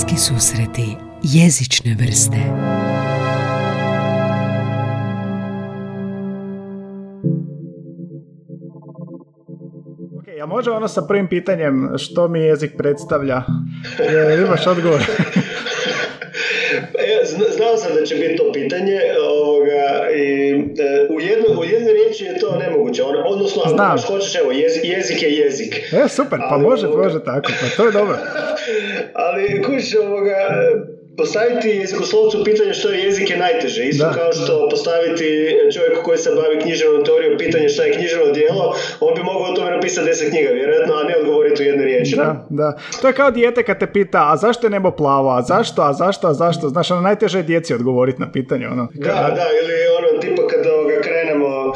[0.00, 2.36] Poetski susreti jezične vrste
[10.38, 13.42] Ja možemo ono sa prvim pitanjem što mi jezik predstavlja?
[13.98, 15.00] Je, imaš odgovor?
[17.34, 19.00] E, znao sam da će biti to pitanje
[19.30, 23.02] ovoga, i, e, u, jedno, u jednoj riječi je to nemoguće.
[23.02, 25.92] Ono, odnosno, ako baš hoćeš, evo, jezik, jezik je jezik.
[25.92, 28.16] E, super, pa Ali, može, ovoga, može tako, pa to je dobro.
[29.26, 30.36] Ali, kuš, ovoga,
[31.20, 33.82] postaviti jezikoslovcu pitanje što je jezik je najteže.
[33.84, 35.28] Isto da, kao što postaviti
[35.74, 39.56] čovjeku koji se bavi književnom teorijom pitanje što je književno djelo, on bi mogao o
[39.56, 42.16] tome napisati deset knjiga, vjerojatno, a ne odgovoriti u jednoj riječi.
[42.16, 42.78] Da, da.
[43.00, 45.92] To je kao dijete kad te pita, a zašto je nebo plavo, a zašto, a
[45.92, 46.68] zašto, a zašto?
[46.68, 48.66] Znaš, ono najteže je djeci odgovoriti na pitanje.
[48.68, 48.88] Ono.
[48.94, 51.72] Da, da, ili ono, tipa kada ovoga, krenemo,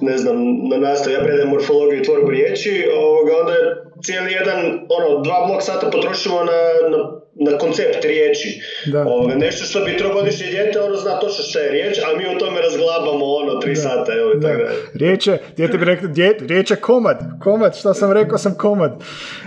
[0.00, 0.36] ne znam,
[0.70, 3.54] na nastav, ja predajem morfologiju i tvorbu riječi, ovoga, onda
[4.02, 6.52] cijeli jedan, ono, dva blok sata potrošimo na,
[6.96, 8.60] na na koncept riječi.
[8.86, 9.04] Da.
[9.06, 12.38] Ove, nešto što bi trogodišnje dijete, ono zna točno što je riječ, a mi o
[12.38, 13.80] tome razglabamo ono tri da.
[13.80, 14.12] sata.
[14.12, 14.48] Evo, da.
[14.48, 14.62] Tako
[14.94, 16.08] riječ je, dijete bi rekao,
[16.40, 18.92] riječ je komad, komad, što sam rekao sam komad.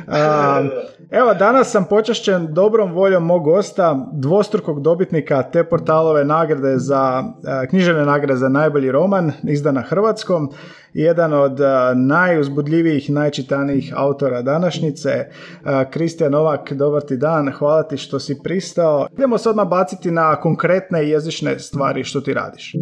[0.07, 0.63] A,
[1.19, 7.23] evo, danas sam počašćen dobrom voljom mog gosta, dvostrukog dobitnika te portalove nagrade za,
[7.69, 10.49] književne nagrade za najbolji roman, izdan na hrvatskom,
[10.95, 11.59] jedan od
[11.95, 15.09] najuzbudljivijih, najčitanijih autora današnjice,
[15.91, 19.07] Kristijan Novak, dobar ti dan, hvala ti što si pristao.
[19.13, 22.73] Idemo se odmah baciti na konkretne jezične stvari što ti radiš.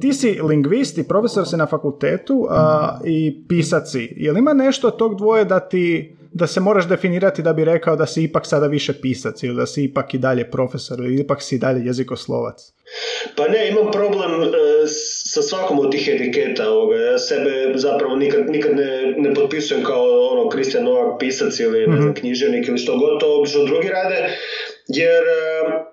[0.00, 4.14] Ti si lingvist i profesor si na fakultetu a, i pisac si.
[4.16, 7.96] Je li ima nešto tog dvoje da ti da se moraš definirati da bi rekao
[7.96, 11.42] da si ipak sada više pisac ili da si ipak i dalje profesor ili ipak
[11.42, 12.77] si i dalje jezikoslovac?
[13.34, 14.48] Pa ne, imam problem e,
[15.32, 16.70] sa svakom od tih etiketa.
[16.70, 16.96] Ovoga.
[16.96, 21.94] Ja sebe zapravo nikad, nikad ne, ne potpisujem kao ono Kristijan Novak pisac ili mm-hmm.
[21.94, 22.20] ne znam, mhm.
[22.20, 24.36] književnik ili što god to obično drugi rade,
[24.88, 25.88] jer e,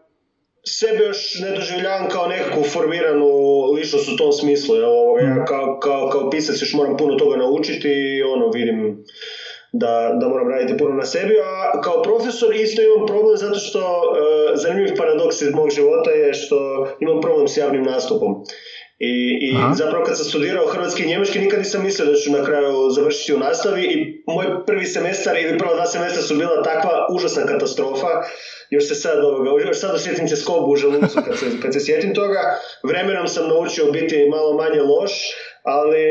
[0.63, 3.27] sebe još ne doživljavam kao nekakvu formiranu
[3.71, 4.75] ličnost u tom smislu.
[4.75, 5.45] Ja, ovoga, ja mhm.
[5.47, 9.05] kao, kao, kao pisac još moram puno toga naučiti i ono, vidim
[9.81, 13.79] da, da moram raditi puno na sebi, a kao profesor isto imam problem zato što
[13.79, 14.15] uh,
[14.55, 18.31] zanimljiv paradoks iz mog života je što imam problem s javnim nastupom.
[18.99, 22.43] I, i zapravo kad sam studirao hrvatski i njemački nikad nisam mislio da ću na
[22.43, 27.07] kraju završiti u nastavi i moj prvi semestar ili prva dva semestra su bila takva
[27.15, 28.07] užasna katastrofa
[28.69, 31.79] još se sad ovoga, još sad osjetim se skobu u želucu kad se, kad se
[31.79, 32.59] sjetim toga.
[32.83, 35.11] Vremenom sam naučio biti malo manje loš,
[35.65, 36.03] ali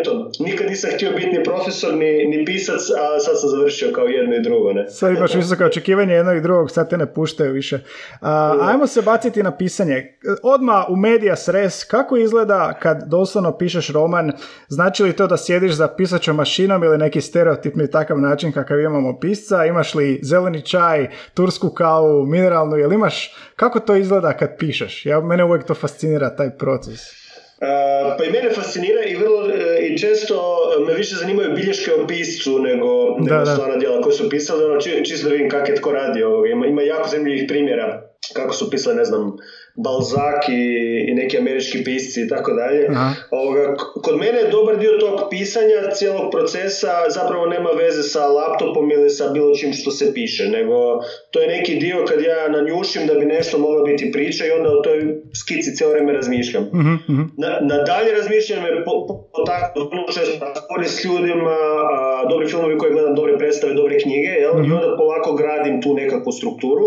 [0.00, 4.04] eto, nikad nisam htio biti ni profesor, ni, ni pisac, a sad sam završio kao
[4.04, 4.88] jedno i drugo, ne?
[4.88, 7.78] Sad imaš visoka očekivanje jednog i drugog, sad te ne puštaju više.
[8.20, 10.18] A, ajmo se baciti na pisanje.
[10.42, 14.32] Odma u medija sres, kako izgleda kad doslovno pišeš roman,
[14.68, 19.18] znači li to da sjediš za pisačom mašinom ili neki stereotipni takav način kakav imamo
[19.20, 25.06] pisca, imaš li zeleni čaj, tursku kavu, mineralnu, jel imaš, kako to izgleda kad pišeš?
[25.06, 27.21] Ja, mene uvijek to fascinira, taj proces.
[27.62, 29.50] Uh, pa i mene fascinira i vrlo uh,
[29.80, 30.36] i često
[30.86, 35.28] me više zanimaju bilješke o piscu nego, nego stvarna djela koje su pisali, ono, čisto
[35.28, 36.48] da vidim kak je tko radi ovoga.
[36.48, 38.02] Ima, ima jako zanimljivih primjera
[38.34, 39.36] kako su pisali, ne znam,
[39.76, 40.62] Balzac i,
[41.08, 42.88] i neki američki pisci i tako dalje.
[44.02, 49.10] Kod mene je dobar dio tog pisanja cijelog procesa zapravo nema veze sa laptopom ili
[49.10, 50.74] sa bilo čim što se piše, nego
[51.30, 54.68] to je neki dio kad ja nanjušim da bi nešto moglo biti priča i onda
[54.70, 54.98] o toj
[55.42, 56.62] skici cijelo vrijeme razmišljam.
[56.62, 59.14] uh Na, na dalje razmišljam me po, po,
[59.74, 60.46] po često
[60.86, 61.56] s ljudima,
[61.94, 64.52] a, dobri filmovi koje gledam, dobre predstave, dobre knjige, jel?
[64.66, 66.86] i onda polako gradim tu nekakvu strukturu,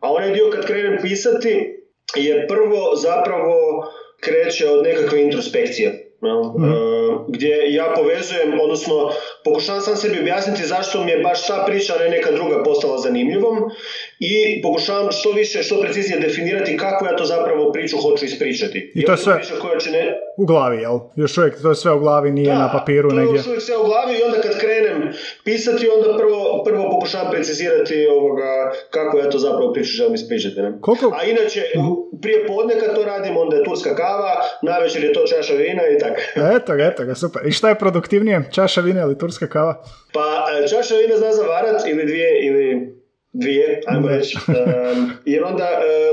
[0.00, 1.83] a onaj dio kad krenem pisati,
[2.16, 3.84] je prvo zapravo
[4.20, 6.10] kreće od nekakve introspekcije.
[6.24, 7.24] Mm.
[7.28, 9.10] gdje ja povezujem, odnosno
[9.44, 12.98] pokušavam sam sebi objasniti zašto mi je baš ta priča, a ne neka druga postala
[12.98, 13.70] zanimljivom
[14.18, 18.92] i pokušavam što više, što preciznije definirati kako ja to zapravo priču hoću ispričati.
[18.94, 20.18] I, to je sve koja će ne...
[20.36, 20.98] u glavi, jel?
[21.16, 23.32] Još uvijek to je sve u glavi, nije da, na papiru to negdje.
[23.32, 25.12] Da, još uvijek sve u glavi i onda kad krenem
[25.44, 30.60] pisati, onda prvo, prvo pokušavam precizirati ovoga, kako ja to zapravo priču želim ispričati.
[30.60, 30.72] Ne?
[30.80, 31.16] Koliko?
[31.20, 34.32] A inače, uh prije podne kad to radim, onda je turska kava,
[34.62, 36.20] navečer je to čaša vina i tako.
[36.56, 37.46] eto ga, eto ga, super.
[37.46, 39.84] I šta je produktivnije, čaša vina ili turska kava?
[40.12, 42.94] Pa, e, čaša vina zna zavarat ili dvije, ili
[43.34, 44.38] dvije, ajmo reći.
[44.48, 45.68] Um, jer onda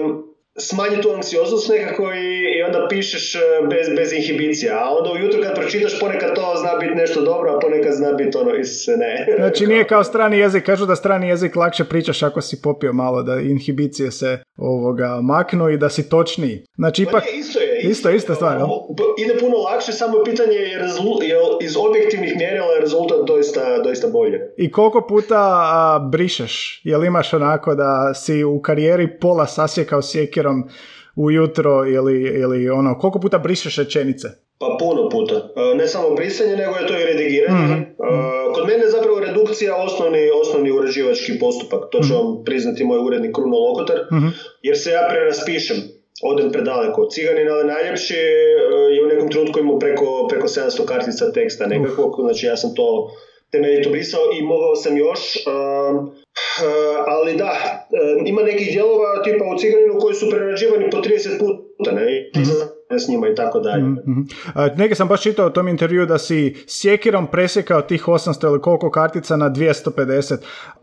[0.05, 0.30] um,
[0.69, 5.41] smanji tu anksioznost nekako i, i onda pišeš e, bez, bez inhibicija, a onda ujutro
[5.41, 9.25] kad pročitaš ponekad to zna biti nešto dobro, a ponekad zna biti ono iz ne.
[9.41, 13.23] Znači nije kao strani jezik, kažu da strani jezik lakše pričaš ako si popio malo,
[13.23, 16.63] da inhibicije se ovoga maknu i da si točniji.
[16.77, 17.23] Znači ipak...
[17.33, 17.71] isto je.
[17.83, 18.57] Isto, isto stvar,
[19.17, 24.07] Ide puno lakše, samo je pitanje je, je iz objektivnih mjerila je rezultat doista, doista
[24.07, 24.39] bolje.
[24.57, 26.81] I koliko puta a, brišeš?
[26.83, 30.50] Jel imaš onako da si u karijeri pola sasjekao sjekirom
[31.15, 34.27] ujutro ili, ili ono, koliko puta brišeš rečenice?
[34.59, 35.35] Pa puno puta.
[35.35, 37.75] E, ne samo brisanje, nego je to i redigiranje.
[37.75, 37.91] mm
[38.55, 41.81] Kod mene je zapravo redukcija osnovni, osnovni uređivački postupak.
[41.91, 42.15] To će mhm.
[42.15, 43.99] vam priznati moj urednik Kruno Lokotar.
[44.13, 44.27] Mhm.
[44.61, 45.77] Jer se ja preraspišem
[46.23, 47.07] odem predaleko.
[47.11, 48.13] Ciganin, ali najljepši
[48.95, 53.11] je u nekom trenutku imao preko, preko 700 kartica teksta nekakvog, znači ja sam to
[53.51, 56.11] temeljito brisao i mogao sam još, um,
[57.07, 57.51] ali da,
[58.25, 63.07] ima nekih dijelova tipa u Ciganinu koji su prerađivani po 30 puta, ne, mm s
[63.07, 63.83] njima i tako dalje.
[63.83, 64.27] Mm-hmm.
[64.77, 68.91] Neke sam baš čitao u tom intervju da si sjekirom presjekao tih 800 ili koliko
[68.91, 70.37] kartica na 250.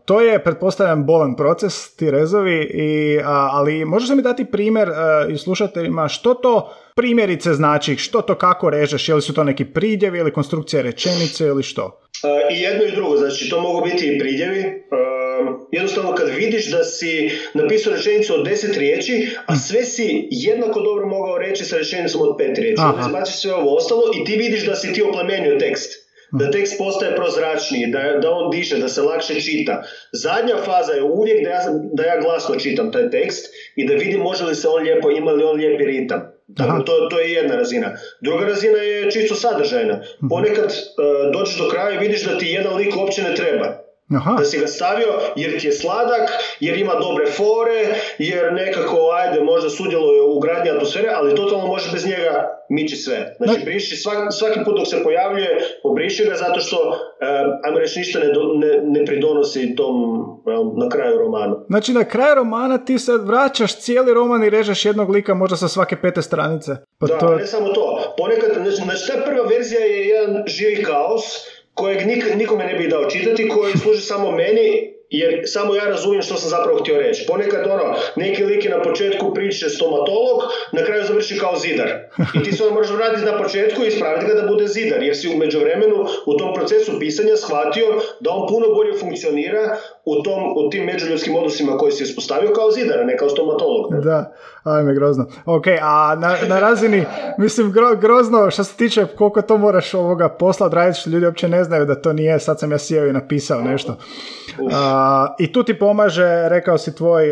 [0.05, 4.89] To je, pretpostavljam, bolan proces, ti rezovi, i, ali možeš mi dati primjer
[5.29, 9.65] i slušateljima što to primjerice znači, što to kako režeš, je li su to neki
[9.65, 12.01] pridjevi ili konstrukcija rečenice ili što?
[12.51, 14.83] I jedno i drugo, znači to mogu biti i pridjevi,
[15.71, 21.07] jednostavno kad vidiš da si napisao rečenicu od deset riječi, a sve si jednako dobro
[21.07, 22.81] mogao reći sa rečenicom od pet riječi.
[22.81, 26.09] Onda izbaciš sve ovo ostalo i ti vidiš da si ti oplemenio tekst.
[26.31, 29.83] Da tekst postaje prozračniji, da, da on diše, da se lakše čita.
[30.11, 31.61] Zadnja faza je uvijek da ja,
[31.93, 33.45] da ja glasno čitam taj tekst
[33.75, 36.38] i da vidim može li se on lijepo, ima li on lijepi ritam.
[36.49, 37.93] Dakle, to, to je jedna razina.
[38.21, 39.93] Druga razina je čisto sadržajna.
[39.93, 40.27] Mhm.
[40.29, 43.88] Ponekad uh, dođeš do kraja i vidiš da ti jedan lik uopće ne treba.
[44.17, 44.35] Aha.
[44.37, 46.29] Da si ga stavio jer ti je sladak,
[46.59, 47.79] jer ima dobre fore,
[48.17, 53.35] jer nekako, ajde, možda sudjeluje u gradnji atmosfere, ali totalno može bez njega mići sve.
[53.37, 56.95] Znači, briši svaki, svaki put dok se pojavljuje, pobriši ga zato što, uh,
[57.63, 58.25] ajmo reći, ništa ne,
[58.55, 59.95] ne, ne pridonosi tom
[60.77, 61.55] na kraju romana.
[61.67, 65.67] Znači, na kraju romana ti se vraćaš cijeli roman i režeš jednog lika možda sa
[65.67, 66.71] svake pete stranice.
[66.99, 67.35] Pa da, to...
[67.35, 68.13] ne samo to.
[68.17, 71.23] Ponekad, znači, znači, ta prva verzija je jedan živi kaos,
[71.79, 76.21] kojeg nik, nikome ne bih dao čitati, koji služi samo meni jer samo ja razumijem
[76.21, 77.25] što sam zapravo htio reći.
[77.27, 80.39] Ponekad ono, neki lik je na početku priče stomatolog,
[80.71, 81.89] na kraju završi kao zidar.
[82.33, 85.17] I ti se onda moraš vratiti na početku i ispraviti ga da bude zidar, jer
[85.17, 87.85] si u međuvremenu u tom procesu pisanja shvatio
[88.19, 92.71] da on puno bolje funkcionira u, tom, u tim međuljudskim odnosima koje si uspostavio kao
[92.71, 93.93] zidar, a ne kao stomatolog.
[93.93, 94.01] Ne?
[94.01, 94.33] Da,
[94.63, 95.25] ajme grozno.
[95.45, 97.05] Ok, a na, na razini,
[97.37, 101.47] mislim, gro, grozno što se tiče koliko to moraš ovoga posla odraditi, što ljudi uopće
[101.47, 103.95] ne znaju da to nije, sad sam ja sjeo i napisao nešto.
[105.39, 107.31] I tu ti pomaže, rekao si tvoj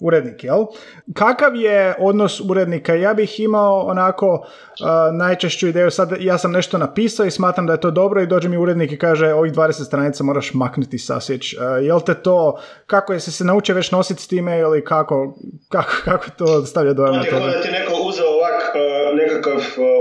[0.00, 0.66] urednik, jel?
[1.14, 2.94] Kakav je odnos urednika?
[2.94, 7.72] Ja bih imao onako uh, najčešću ideju, sad ja sam nešto napisao i smatram da
[7.72, 11.54] je to dobro i dođe mi urednik i kaže ovih 20 stranica moraš maknuti sasjeć.
[11.54, 15.34] Uh, jel te to, kako je se naučio već nositi s time ili kako,
[15.68, 17.40] kako, kako to stavlja dojam na tebe?
[17.40, 19.60] Da ti neko uzeo ovak uh, nekakav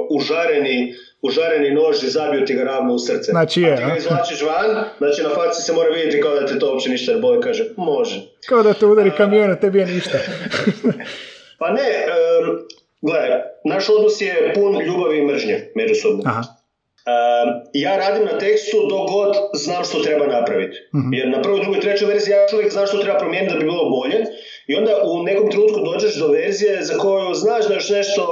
[0.09, 3.31] užareni užareni nož i zabio ti ga ravno u srce.
[3.31, 6.45] Znači je, a ti ga izvlačiš van, znači na faci se mora vidjeti kao da
[6.45, 8.21] te to uopće ništa ne boli, kaže, može.
[8.45, 10.17] Kao da te udari kamion, a tebi je ništa.
[11.59, 12.59] pa ne, um,
[13.01, 13.29] gledaj,
[13.65, 16.23] naš odnos je pun ljubavi i mržnje međusobno.
[16.25, 16.41] Aha.
[16.41, 20.77] Um, ja radim na tekstu dok god znam što treba napraviti.
[20.93, 21.17] Uh-huh.
[21.17, 23.89] Jer na prvoj, drugoj, trećoj verziji ja uvijek znam što treba promijeniti da bi bilo
[23.89, 24.25] bolje.
[24.67, 28.23] I onda u nekom trenutku dođeš do verzije za koju znaš da još nešto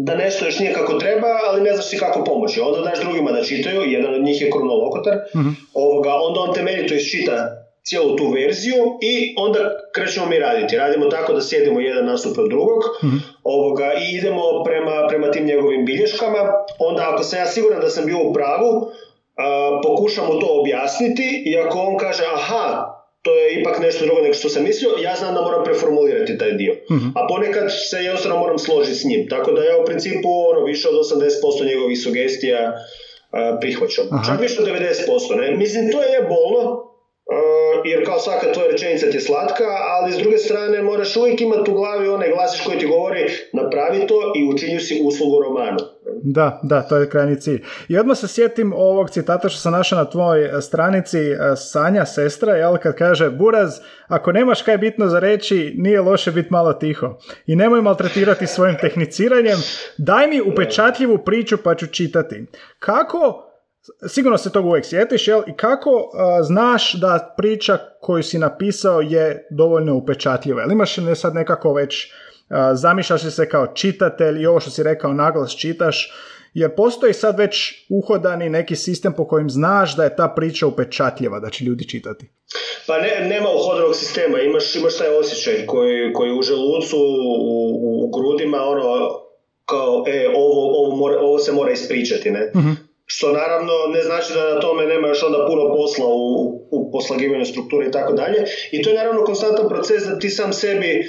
[0.00, 2.60] da nešto još nije kako treba, ali ne znaš si kako pomoći.
[2.60, 5.52] Onda daš drugima da čitaju, jedan od njih je kronolokotar, uh-huh.
[5.74, 7.48] ovoga, onda on temeljito iščita
[7.84, 9.58] cijelu tu verziju i onda
[9.94, 10.76] krećemo mi raditi.
[10.76, 13.20] Radimo tako da sjedimo jedan nastup od drugog uh-huh.
[13.44, 16.38] ovoga, i idemo prema, prema tim njegovim bilješkama.
[16.78, 18.90] Onda ako sam ja siguran da sam bio u pravu, uh,
[19.82, 22.97] pokušamo to objasniti i ako on kaže aha,
[23.28, 26.52] to je ipak nešto drugo nego što sam mislio, ja znam da moram preformulirati taj
[26.52, 26.72] dio.
[26.72, 29.28] uh A ponekad se jednostavno moram složiti s njim.
[29.28, 32.78] Tako da ja u principu ono, više od 80% njegovih sugestija uh,
[33.60, 34.06] prihvaćam.
[34.10, 34.24] Aha.
[34.26, 35.36] Čak više od 90%.
[35.40, 35.56] Ne?
[35.56, 36.88] Mislim, to je bolno,
[37.84, 41.70] jer kao svaka tvoja rečenica ti je slatka, ali s druge strane moraš uvijek imati
[41.70, 45.78] u glavi onaj glasiš koji ti govori napravi to i učinju si uslugu romanu.
[46.22, 47.64] Da, da, to je krajnji cilj.
[47.88, 52.06] I odmah se sjetim ovog citata što sam našao na tvojoj e, stranici e, Sanja,
[52.06, 53.74] sestra, jel, kad kaže Buraz,
[54.08, 57.18] ako nemaš kaj bitno za reći, nije loše biti malo tiho.
[57.46, 59.58] I nemoj maltretirati svojim tehniciranjem,
[59.98, 62.46] daj mi upečatljivu priču pa ću čitati.
[62.78, 63.44] Kako
[64.06, 65.42] sigurno se tog uvijek sjetiš, jel?
[65.46, 66.10] I kako
[66.42, 70.60] znaš da priča koju si napisao je dovoljno upečatljiva?
[70.60, 72.12] Jel imaš ne sad nekako već,
[72.74, 76.12] zamišljaš li se kao čitatelj i ovo što si rekao naglas čitaš,
[76.54, 81.40] jer postoji sad već uhodani neki sistem po kojem znaš da je ta priča upečatljiva,
[81.40, 82.26] da će ljudi čitati.
[82.86, 88.10] Pa ne, nema uhodanog sistema, imaš, imaš taj osjećaj koji, koji u želucu, u, u
[88.10, 89.10] grudima, ono,
[89.64, 92.50] kao, e, ovo, ovo, mora, ovo se mora ispričati, ne?
[92.54, 96.90] uh Što naravno ne znači da na tome nema još onda puno posla u, u
[96.92, 98.44] poslagivanju strukture i tako dalje.
[98.72, 101.04] I to je naravno konstantan proces da ti sam sebi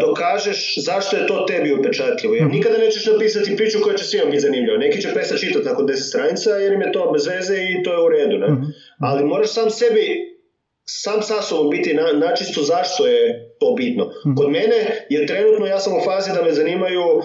[0.00, 2.34] dokažeš zašto je to tebi upečatljivo.
[2.34, 2.54] Jer mhm.
[2.54, 4.78] nikada nećeš napisati priču koja će svima biti zanimljiva.
[4.78, 7.92] Neki će prestati čitati nakon 10 stranica jer im je to bez veze i to
[7.92, 8.38] je u redu.
[8.38, 8.48] Ne?
[8.52, 8.64] Mhm.
[9.00, 10.28] Ali moraš sam sebi
[10.84, 14.04] sam sa sobom biti na, načisto zašto je to bitno.
[14.04, 14.34] Mhm.
[14.36, 17.22] Kod mene je trenutno, ja sam u fazi da me zanimaju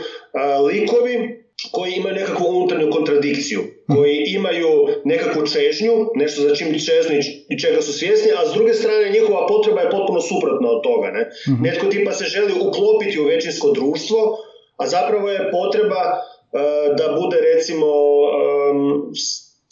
[0.68, 7.20] likovi koji imaju nekakvu unutarnju kontradikciju, koji imaju nekakvu čežnju, nešto za čim čežnju
[7.50, 11.12] i čega su svjesni, a s druge strane njihova potreba je potpuno suprotna od toga.
[11.12, 11.22] Ne?
[11.48, 14.38] mm Netko tipa se želi uklopiti u većinsko društvo,
[14.78, 19.12] a zapravo je potreba uh, da bude recimo um,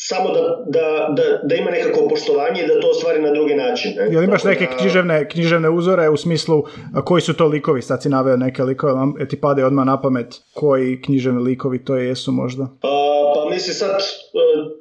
[0.03, 3.91] samo da, da, da, da, ima nekako poštovanje i da to ostvari na drugi način.
[3.98, 4.08] Ne?
[4.12, 6.63] Jel imaš neke književne, književne uzore u smislu
[7.05, 7.81] koji su to likovi?
[7.81, 11.86] Sad si naveo neke likove, vam e, ti pade odmah na pamet koji književni likovi
[11.86, 12.67] to jesu možda?
[12.81, 12.88] Pa,
[13.36, 14.01] pa mislim sad, e,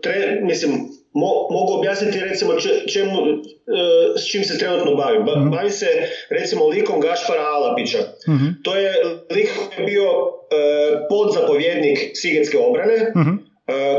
[0.03, 0.73] tre, mislim,
[1.13, 2.53] mo, mogu objasniti recimo
[2.93, 3.39] čemu, e,
[4.19, 5.25] s čim se trenutno bavim.
[5.25, 5.87] Ba, mm Bavim se
[6.31, 7.99] recimo likom Gašpara Alapića.
[8.29, 8.93] mm To je
[9.35, 10.05] lik koji je bio
[11.09, 13.50] podzapovjednik Sigetske obrane, E,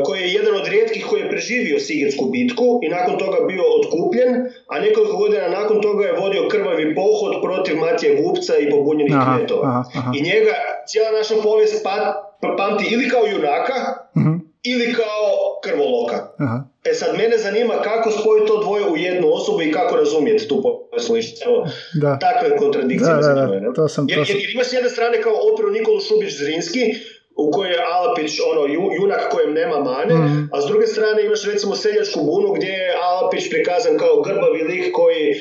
[0.04, 4.30] koji je jedan od rijetkih koji je preživio Sigetsku bitku i nakon toga bio otkupljen,
[4.68, 9.84] a nekoliko godina nakon toga je vodio krvavi pohod protiv Matije Gupca i pobunjenih kmetova.
[10.16, 10.56] I njega
[10.88, 11.96] cijela naša povijest pa,
[12.42, 13.78] pa, pamti ili kao junaka,
[14.16, 16.28] uh ili kao krvoloka.
[16.38, 16.64] Aha.
[16.84, 20.62] E sad, mene zanima kako spojiti to dvoje u jednu osobu i kako razumjeti tu
[20.62, 21.46] povijest.
[21.46, 21.68] Evo,
[22.02, 22.20] da.
[22.20, 23.14] takve kontradikcije.
[23.14, 26.00] Da, da, da, to sam, jer, jer, jer ima s jedne strane kao operu Nikolu
[26.00, 26.96] Šubić-Zrinski,
[27.36, 30.50] u kojoj je Alapić ono, junak kojem nema mane, mm.
[30.54, 34.94] a s druge strane imaš recimo seljačku bunu gdje je Alapić prikazan kao grbavi lik
[34.94, 35.38] koji uh,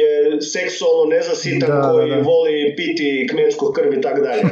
[0.00, 2.22] je seksualno nezasitan, da, koji da, da.
[2.22, 4.42] voli piti kmetsku krv i tako dalje.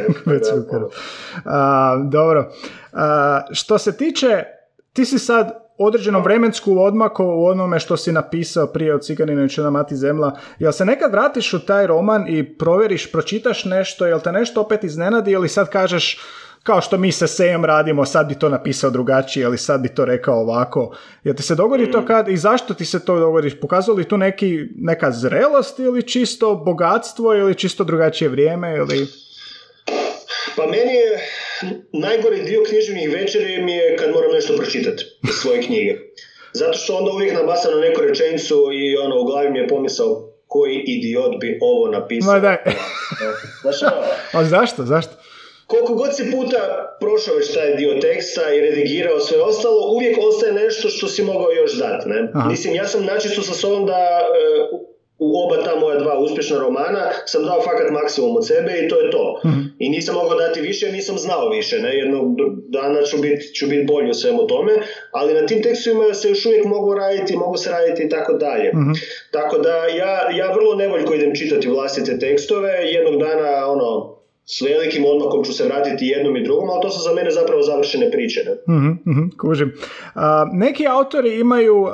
[2.16, 2.52] dobro.
[2.92, 4.42] A, što se tiče,
[4.92, 9.60] ti si sad određenom vremensku odmaku u onome što si napisao prije od Ciganina i
[9.60, 10.38] na Mati Zemla.
[10.58, 14.84] Jel se nekad vratiš u taj roman i provjeriš, pročitaš nešto, jel te nešto opet
[14.84, 16.20] iznenadi ili sad kažeš
[16.66, 20.04] kao što mi sa Sejom radimo, sad bi to napisao drugačije, ili sad bi to
[20.04, 20.96] rekao ovako.
[21.24, 22.06] Jel ti se dogodi to mm.
[22.06, 23.60] kad, i zašto ti se to dogodi?
[23.60, 29.06] Pokazuje li tu neki, neka zrelost ili čisto bogatstvo ili čisto drugačije vrijeme ili...
[30.56, 31.20] Pa meni je
[31.92, 35.04] najgori dio književnih večeri mi je kad moram nešto pročitati
[35.42, 35.96] svoje knjige.
[36.52, 40.32] Zato što onda uvijek nabasam na neku rečenicu i ono, u glavi mi je pomisao
[40.46, 42.34] koji idiot bi ovo napisao.
[42.34, 42.56] Ma daj.
[43.62, 43.76] Znaš,
[44.38, 44.84] A zašto?
[44.84, 45.12] Zašto?
[45.66, 50.52] Koliko god si puta prošao već taj dio teksta i redigirao sve ostalo, uvijek ostaje
[50.52, 52.08] nešto što si mogao još dati.
[52.08, 52.28] Ne?
[52.48, 54.86] Mislim, ja sam načisto sa sobom da e,
[55.18, 59.00] u oba ta moja dva uspješna romana sam dao fakat maksimum od sebe i to
[59.00, 59.40] je to.
[59.46, 59.60] Mhm.
[59.78, 61.78] I nisam mogao dati više, nisam znao više.
[61.78, 61.96] Ne?
[61.96, 62.24] Jednog
[62.68, 64.72] dana ću biti ću bit bolji u svemu tome,
[65.12, 68.68] ali na tim tekstovima se još uvijek mogu raditi, mogu se raditi i tako dalje.
[68.68, 68.92] Mhm.
[69.30, 74.15] Tako da ja, ja vrlo nevoljko idem čitati vlastite tekstove, jednog dana ono,
[74.48, 77.62] s velikim odmakom ću se vratiti jednom i drugom, ali to su za mene zapravo
[77.62, 78.40] završene priče.
[78.46, 78.74] Ne?
[78.74, 79.72] mm kužim.
[80.52, 81.86] neki autori imaju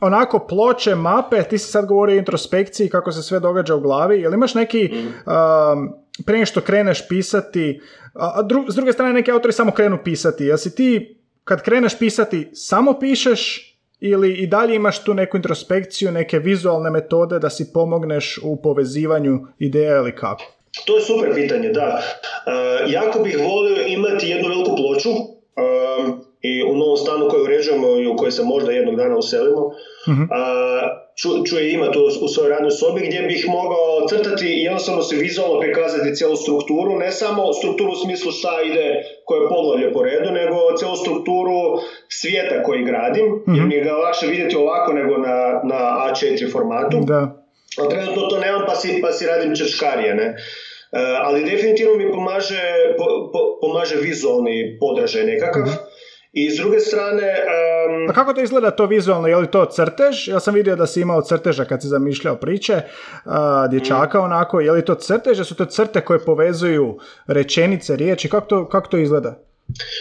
[0.00, 4.20] onako ploče, mape, ti si sad govori o introspekciji, kako se sve događa u glavi,
[4.20, 6.22] jel imaš neki, mm.
[6.26, 7.80] prije što kreneš pisati,
[8.14, 12.50] a, s druge strane neki autori samo krenu pisati, jel si ti kad kreneš pisati
[12.52, 13.66] samo pišeš
[14.00, 19.46] ili i dalje imaš tu neku introspekciju, neke vizualne metode da si pomogneš u povezivanju
[19.58, 20.59] ideja ili kako?
[20.84, 22.02] To je super pitanje, da.
[22.46, 27.88] Uh, jako bih volio imati jednu veliku ploču uh, i u novom stanu koji uređujemo
[27.88, 29.60] i u kojoj se možda jednog dana uselimo,
[30.06, 30.22] uh-huh.
[30.22, 35.02] uh, ću, je imati u, u svojoj radnoj sobi gdje bih mogao crtati i jednostavno
[35.02, 40.02] se vizualno prikazati cijelu strukturu, ne samo strukturu u smislu šta ide koje poglavlje po
[40.02, 43.56] redu, nego cijelu strukturu svijeta koji gradim, uh-huh.
[43.56, 46.96] jer mi je ga lakše vidjeti ovako nego na, na A4 formatu.
[47.00, 47.39] Da.
[47.78, 50.28] A trenutno to nemam pa si, pa si radim češkarije, ne.
[50.28, 52.62] Uh, ali definitivno mi pomaže,
[52.98, 55.62] po, po, pomaže vizualni podražaj nekakav.
[55.62, 55.90] Mhm.
[56.32, 57.26] I s druge strane...
[57.26, 59.28] Um, A kako to izgleda to vizualno?
[59.28, 60.28] Je li to crtež?
[60.28, 63.32] Ja sam vidio da si imao crteža kad si zamišljao priče uh,
[63.70, 64.24] dječaka mm.
[64.24, 64.60] onako.
[64.60, 65.40] Je li to crtež?
[65.40, 68.28] su to crte koje povezuju rečenice, riječi?
[68.28, 69.38] Kako to, kako to izgleda?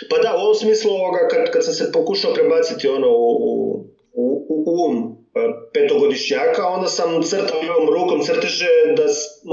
[0.10, 3.86] Pa da, u ovom smislu ovoga, kad, kad sam se pokušao prebaciti ono u, u,
[4.14, 5.19] u, u um e,
[5.74, 8.68] petogodišnjaka, onda sam crtao ovom rukom crteže
[8.98, 9.04] da,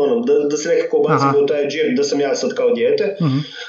[0.03, 3.17] ono, da, da se nekako bacim u taj džir, da sam ja sad kao dijete.
[3.21, 3.27] uh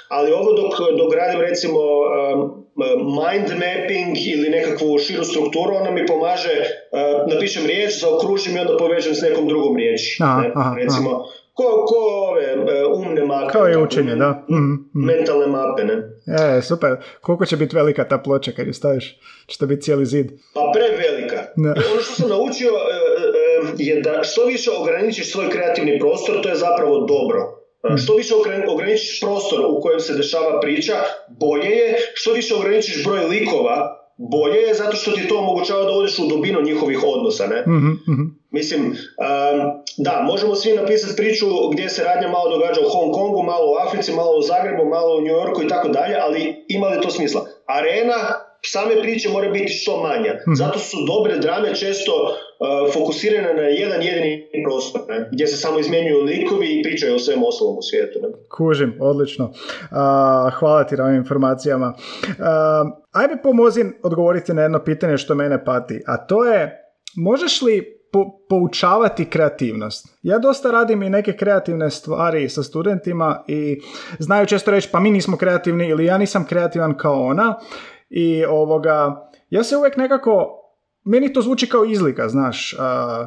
[0.07, 2.65] Ali ovo dok, dok radim recimo um,
[2.97, 8.77] mind mapping ili nekakvu širu strukturu, ona mi pomaže, uh, napišem riječ, zaokružim i onda
[8.77, 10.17] povežem s nekom drugom riječi.
[10.23, 10.51] Aha, ne?
[10.55, 11.97] aha, Recimo, aha ko, ko
[12.29, 13.51] ove e, umne mape.
[13.51, 14.45] Kao i učenje, da.
[14.49, 15.95] Mm, Mentalne mape, ne?
[16.27, 16.95] E, super.
[17.21, 19.19] Koliko će biti velika ta ploča kad ju staviš?
[19.47, 20.31] Će to biti cijeli zid?
[20.53, 21.36] Pa prevelika.
[21.55, 21.69] Da.
[21.91, 26.49] Ono što sam naučio e, e, je da što više ograničiš svoj kreativni prostor, to
[26.49, 27.39] je zapravo dobro.
[27.89, 27.97] Mm.
[27.97, 28.33] Što više
[28.67, 30.93] ograničiš prostor u kojem se dešava priča,
[31.39, 31.97] bolje je.
[32.13, 36.27] Što više ograničiš broj likova, bolje je zato što ti to omogućava da odeš u
[36.27, 37.61] dubinu njihovih odnosa, ne?
[37.61, 38.95] mm Mislim, um,
[39.97, 43.75] da, možemo svi napisati priču gdje se radnja malo događa u Hong Kongu, malo u
[43.87, 47.09] Africi, malo u Zagrebu, malo u New Yorku i tako dalje, ali ima li to
[47.09, 47.45] smisla?
[47.65, 50.33] Arena same priče mora biti što manja.
[50.33, 50.53] Mhm.
[50.53, 55.29] Zato su dobre drame često uh, fokusirane na jedan jedini prostor, ne?
[55.31, 58.19] gdje se samo izmjenjuju likovi i pričaju o svem ostalom u svijetu.
[58.21, 58.27] Ne?
[58.57, 59.45] Kužim, odlično.
[59.45, 61.93] Uh, hvala ti na ovim informacijama.
[62.23, 62.35] Uh,
[63.11, 66.83] ajme pomozi odgovoriti na jedno pitanje što mene pati, a to je
[67.15, 67.97] možeš li
[68.49, 70.07] poučavati kreativnost.
[70.21, 73.81] Ja dosta radim i neke kreativne stvari sa studentima i
[74.19, 77.59] znaju često reći pa mi nismo kreativni ili ja nisam kreativan kao ona
[78.09, 80.53] i ovoga, ja se uvijek nekako
[81.07, 82.75] meni to zvuči kao izlika, znaš,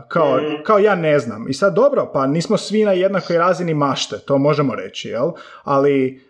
[0.09, 0.63] kao, mm.
[0.65, 1.49] kao ja ne znam.
[1.49, 5.31] I sad dobro, pa nismo svi na jednakoj razini mašte, to možemo reći, jel?
[5.65, 6.21] Ali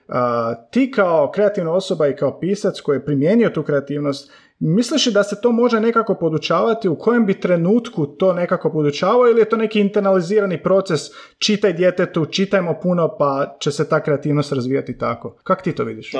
[0.70, 5.40] ti kao kreativna osoba i kao pisac koji je primijenio tu kreativnost, Misliš da se
[5.40, 6.88] to može nekako podučavati?
[6.88, 11.00] U kojem bi trenutku to nekako podučavao ili je to neki internalizirani proces
[11.38, 15.36] čitaj djetetu, čitajmo puno pa će se ta kreativnost razvijati tako?
[15.42, 16.12] Kako ti to vidiš?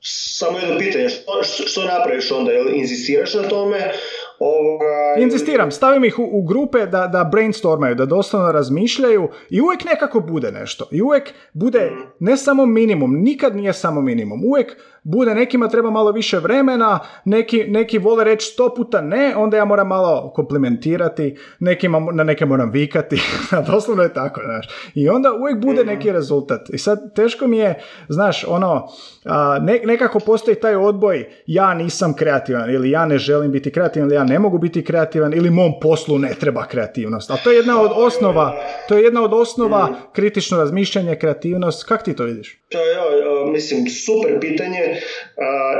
[0.00, 2.52] samo jedno pitanje, što, što, napraviš onda?
[2.52, 3.76] Jel inzistiraš na tome?
[4.38, 5.14] Ovoga...
[5.18, 10.20] Inzistiram, stavim ih u, u grupe da, da brainstormaju, da doslovno razmišljaju i uvijek nekako
[10.20, 10.88] bude nešto.
[10.92, 12.00] I uvijek bude mhm.
[12.18, 14.44] ne samo minimum, nikad nije samo minimum.
[14.44, 14.76] Uvijek
[15.08, 19.64] bude, nekima treba malo više vremena, neki, neki vole reći sto puta ne, onda ja
[19.64, 23.20] moram malo komplimentirati, nekima, na neke moram vikati,
[23.72, 24.68] doslovno je tako, znaš.
[24.94, 25.88] I onda uvijek bude mhm.
[25.88, 26.70] neki rezultat.
[26.72, 28.88] I sad teško mi je, znaš, ono,
[29.60, 34.16] ne, nekako postoji taj odboj, ja nisam kreativan, ili ja ne želim biti kreativan, ili
[34.16, 37.30] ja ne mogu biti kreativan, ili mom poslu ne treba kreativnost.
[37.30, 38.54] Ali to je jedna od osnova,
[38.88, 39.94] to je jedna od osnova mhm.
[40.12, 41.84] kritično razmišljanje, kreativnost.
[41.84, 42.58] Kako ti to vidiš?
[42.68, 42.96] To je,
[43.52, 44.97] mislim, super pitanje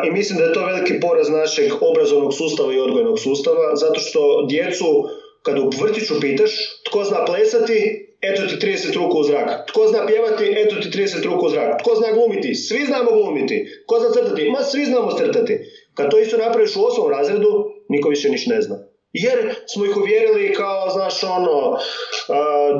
[0.06, 4.46] i mislim da je to veliki poraz našeg obrazovnog sustava i odgojnog sustava, zato što
[4.48, 5.04] djecu,
[5.42, 6.50] kad u vrtiću pitaš
[6.86, 9.66] tko zna plesati, eto ti 30 ruku u zrak.
[9.66, 11.82] Tko zna pjevati, eto ti 30 ruku u zrak.
[11.82, 13.66] Tko zna glumiti, svi znamo glumiti.
[13.86, 15.58] Tko zna crtati, ma svi znamo crtati.
[15.94, 17.48] Kad to isto napraviš u osmom razredu,
[17.88, 18.76] niko više niš ne zna.
[19.12, 21.78] Jer smo ih uvjerili kao, znaš, ono, uh,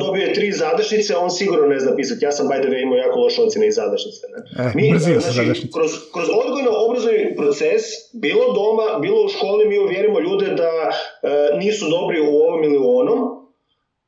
[0.01, 2.25] dobio je tri zadešnice, on sigurno ne zna pisati.
[2.25, 4.27] Ja sam, by the way, imao jako loše ocjene iz zadešnice.
[4.35, 4.65] Ne?
[4.65, 10.47] Eh, mi, znači, kroz, kroz odgojno-obrazovni proces, bilo doma, bilo u školi, mi uvjerimo ljude
[10.47, 13.19] da uh, nisu dobri u ovom ili u onom,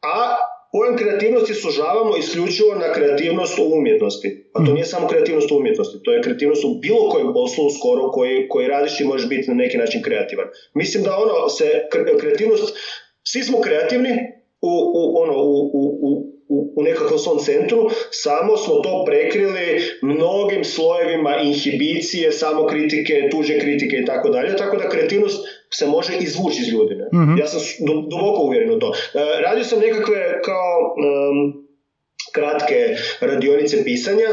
[0.02, 0.36] a
[0.72, 4.50] Pojam kreativnosti sužavamo isključivo na kreativnost u umjetnosti.
[4.52, 4.74] A to mhm.
[4.74, 8.68] nije samo kreativnost u umjetnosti, to je kreativnost u bilo kojem poslu skoro koji, koji
[8.68, 10.46] radiš i možeš biti na neki način kreativan.
[10.74, 11.66] Mislim da ono se
[12.20, 12.76] kreativnost,
[13.22, 14.10] svi smo kreativni
[14.60, 15.82] u, u, ono, u, u,
[16.48, 23.96] u, u nekakvom svom centru, samo smo to prekrili mnogim slojevima inhibicije, samokritike, tuže kritike
[23.96, 26.94] i tako dalje, tako da kreativnost se može izvući iz ljudi.
[26.94, 27.06] Ne?
[27.22, 27.38] Mhm.
[27.38, 27.60] Ja sam
[28.10, 28.92] duboko uvjeren u to.
[29.14, 30.94] E, radio sam nekakve kao
[32.32, 34.28] kratke radionice pisanja,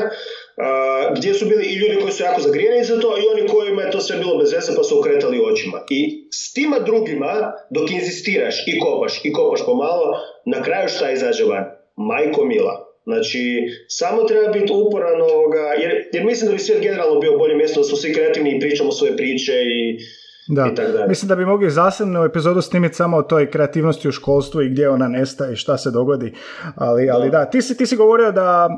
[0.58, 3.82] Uh, gdje su bili i ljudi koji su jako zagrijeni za to i oni kojima
[3.82, 5.84] je to sve bilo bez veze pa su okretali očima.
[5.90, 11.44] I s tima drugima, dok inzistiraš i kopaš i kopaš pomalo, na kraju šta izađe
[11.44, 11.66] van?
[11.96, 12.88] Majko mila.
[13.04, 17.56] Znači, samo treba biti uporan ovoga, jer, jer mislim da bi svijet generalno bio bolje
[17.56, 20.00] mjesto da smo svi kreativni i pričamo svoje priče i
[20.48, 20.72] da.
[21.08, 24.90] Mislim da bi mogli zasebnu epizodu snimiti samo o toj kreativnosti u školstvu i gdje
[24.90, 26.34] ona nestaje i šta se dogodi.
[26.76, 28.70] Ali, ali da, ti si, ti si govorio da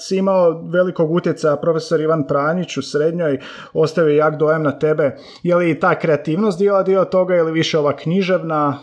[0.00, 3.40] si imao velikog utjeca profesor Ivan Pranjić u srednjoj,
[3.72, 5.16] ostavio jak dojem na tebe.
[5.42, 8.78] Je li ta kreativnost dijela dio toga ili više ova književna?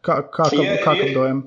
[0.00, 0.50] ka, kakav,
[0.84, 1.42] kakav dojem?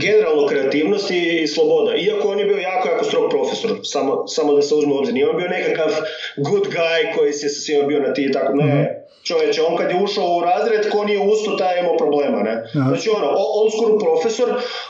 [0.00, 1.96] Generalno kreativnost i, sloboda.
[1.96, 5.14] Iako on je bio jako, jako strog profesor, samo, samo da se uzme u obzir.
[5.14, 5.90] Nije on bio nekakav
[6.36, 8.52] good guy koji se sa svima bio na ti i tako.
[8.54, 12.64] Ne, čovječe, on kad je ušao u razred, ko nije usto, taj imao problema, ne?
[12.72, 14.48] Znači ono, old school profesor,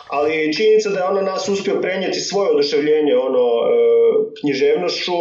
[0.08, 3.76] ali činjenica da je ono nas uspio prenijeti svoje oduševljenje, ono, e,
[4.40, 5.12] književnošću,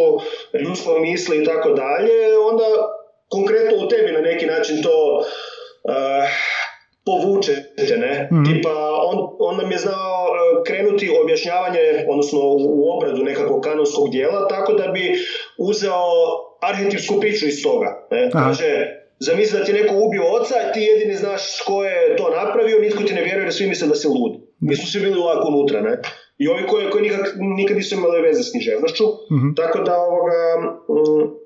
[0.65, 2.63] ljudskom misli i tako dalje, onda
[3.30, 5.24] konkretno u tebi na neki način to
[5.84, 5.93] uh,
[7.06, 8.30] povučete, ne?
[8.32, 8.46] Mm.
[8.46, 8.76] Tipa,
[9.10, 14.74] on, on nam je znao e, krenuti objašnjavanje, odnosno u obradu nekakvog kanonskog dijela, tako
[14.74, 15.16] da bi
[15.58, 16.04] uzeo
[16.62, 18.08] arhetipsku priču iz toga.
[18.12, 18.30] Ne?
[18.32, 18.70] Kaže,
[19.20, 23.13] zamisli da ti neko ubio oca, ti jedini znaš ko je to napravio, nitko ti
[23.13, 24.34] ne vjeruje, svi misle da si lud.
[24.60, 25.98] Mi su svi bili ovako unutra, ne?
[26.38, 30.39] I ovi koji, koji nikak, nikad nisu imali veze s književnošću, mm tako da ovoga...
[30.89, 31.44] Mm,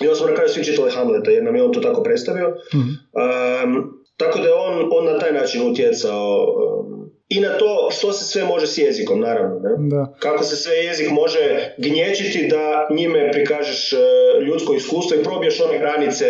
[0.00, 2.48] ja smo na kraju svi čitali Hamleta jer nam je on to tako predstavio.
[2.74, 8.12] Um, tako da je on, on na taj način utjecao um, i na to što
[8.12, 9.56] se sve može s jezikom, naravno.
[9.58, 9.70] Ne?
[9.78, 10.14] Da.
[10.18, 13.98] Kako se sve jezik može gnječiti da njime prikažeš uh,
[14.46, 16.24] ljudsko iskustvo i probiješ one granice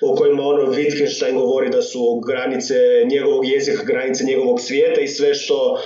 [0.00, 2.74] o kojima ono Wittgenstein govori da su granice
[3.10, 5.78] njegovog jezika, granice njegovog svijeta i sve što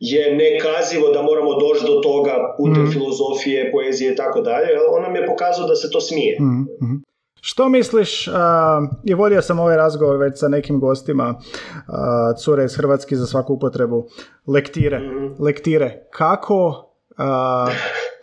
[0.00, 2.92] je nekazivo da moramo doći do toga putem mm.
[2.92, 4.68] filozofije, poezije i tako dalje.
[4.90, 6.36] On nam je pokazao da se to smije.
[6.40, 7.05] Mm.
[7.48, 8.34] Što misliš, uh,
[9.04, 11.94] i volio sam ovaj razgovor već sa nekim gostima, uh,
[12.38, 14.06] cure iz Hrvatski za svaku upotrebu,
[14.46, 15.42] lektire, mm.
[15.42, 16.06] lektire.
[16.10, 16.90] Kako,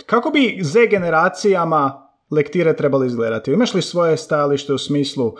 [0.05, 3.51] kako bi Z generacijama lektire trebali izgledati?
[3.51, 5.33] Imaš li svoje stajalište u smislu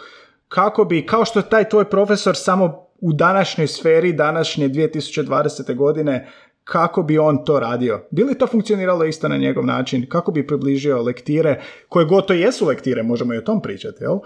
[0.47, 5.75] kako bi, kao što taj tvoj profesor samo u današnjoj sferi, današnje 2020.
[5.75, 6.31] godine,
[6.63, 8.07] kako bi on to radio?
[8.11, 10.05] Bi li to funkcioniralo isto na njegov način?
[10.09, 14.17] Kako bi približio lektire, koje gotovo jesu lektire, možemo i o tom pričati, jel?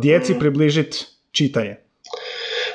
[0.00, 0.38] djeci mm.
[0.38, 0.98] približiti
[1.32, 1.76] čitanje.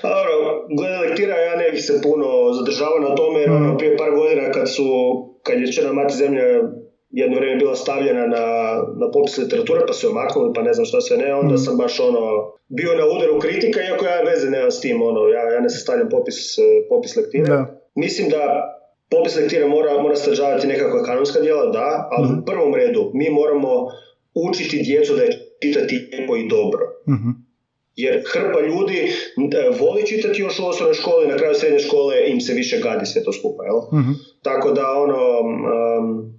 [0.03, 0.31] Dobro,
[0.77, 3.77] glede lektira ja ne bih se puno zadržavao na tome, jer ono, mm.
[3.77, 4.83] prije par godina kad su,
[5.43, 6.43] kad je Čena mati zemlja
[7.09, 8.45] jedno vrijeme bila stavljena na,
[9.01, 11.57] na popis literature, pa su je maknuli, pa ne znam što sve ne, onda mm.
[11.57, 12.21] sam baš ono,
[12.67, 16.09] bio na udaru kritika, iako ja veze nemam s tim, ono, ja, ja ne sastavljam
[16.09, 16.55] popis,
[16.89, 17.47] popis lektire.
[17.47, 17.80] Da.
[17.95, 18.71] Mislim da
[19.09, 22.39] popis lektire mora, mora sadržavati nekakva kanonska djela, da, ali mm.
[22.39, 23.87] u prvom redu mi moramo
[24.33, 26.85] učiti djecu da je čitati lijepo i dobro.
[27.07, 27.31] mm
[27.95, 32.41] Jer hrpa ljudi e, voli čitati još u osnovnoj školi, na kraju srednje škole im
[32.41, 34.01] se više gadi sve to skupa, jel?
[34.01, 36.33] mm Tako da ono, um,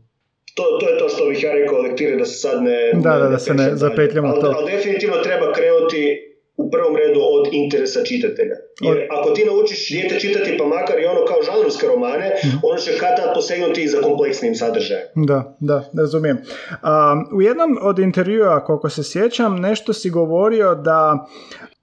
[0.54, 2.92] to, to je to što bih ja rekao lektire da se sad ne...
[2.94, 4.54] Da, da, da se ne zapetljamo to.
[4.56, 6.31] Ali definitivno treba krenuti
[6.62, 8.56] u prvom redu od interesa čitatelja.
[8.80, 12.58] Jer ako ti naučiš dijete čitati pa makar i ono kao žanrovske romane, mm.
[12.62, 15.06] ono će kad tad posegnuti i za kompleksnim sadržajem.
[15.14, 16.36] Da, da, razumijem.
[16.36, 21.26] Um, u jednom od intervjua, koliko se sjećam, nešto si govorio da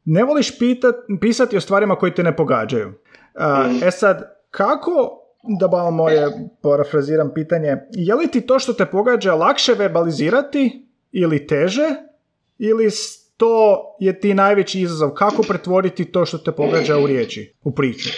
[0.05, 2.87] ne voliš pitat, pisati o stvarima koji te ne pogađaju.
[2.87, 5.19] Uh, E sad, kako
[5.59, 6.27] da malo moje
[6.61, 11.89] parafraziram pitanje, je li ti to što te pogađa lakše verbalizirati ili teže
[12.57, 12.89] ili
[13.39, 18.09] to je ti najveći izazov kako pretvoriti to što te pogađa u riječi, u priču?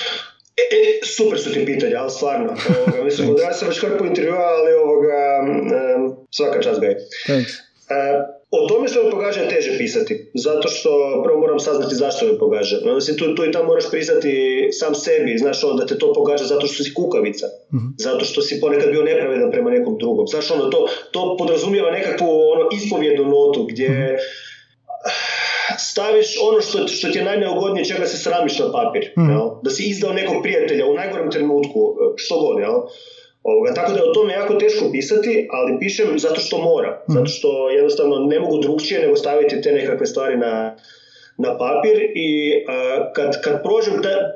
[0.58, 2.48] E, e, super su ti pitanja, ali stvarno.
[2.78, 5.18] Ovoga, mislim, da sam već po intervjua, ali ovoga,
[5.98, 6.96] um, svaka čast gaj.
[7.26, 7.52] Thanks.
[7.52, 12.26] Uh, o tome što me pogađa je teže pisati, zato što prvo moram saznati zašto
[12.26, 12.76] me pogađa.
[12.96, 14.34] Mislim, tu, tu i tamo moraš priznati
[14.72, 17.96] sam sebi, znaš ono da te to pogađa zato što si kukavica, mm-hmm.
[17.98, 20.28] zato što si ponekad bio nepravedan prema nekom drugom.
[20.28, 24.18] Znaš ono, to, to podrazumijeva nekakvu ono, ispovjednu notu gdje mm-hmm.
[25.92, 29.04] Staviš ono što, što ti je najneugodnije čega se sramiš na papir.
[29.18, 29.30] Mm-hmm.
[29.30, 29.50] Jel?
[29.64, 32.76] Da si izdao nekog prijatelja u najgorem trenutku, što god, jel?
[33.44, 37.04] Ovoga, tako da je o tome jako teško pisati, ali pišem zato što mora.
[37.10, 37.18] Mhm.
[37.18, 40.76] Zato što jednostavno ne mogu drugčije nego staviti te nekakve stvari na,
[41.38, 42.52] na papir i
[43.16, 43.94] kad, kad prođem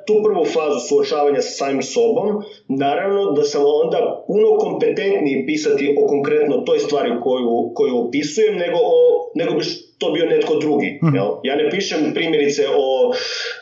[0.08, 6.08] tu prvu fazu suočavanja sa samim sobom, naravno da sam onda puno kompetentniji pisati o
[6.08, 9.64] konkretno toj stvari koju, koju opisujem nego, o, nego bi
[9.98, 11.00] to bio netko drugi.
[11.04, 11.16] Mm.
[11.16, 11.30] Jel?
[11.44, 13.14] Ja ne pišem primjerice o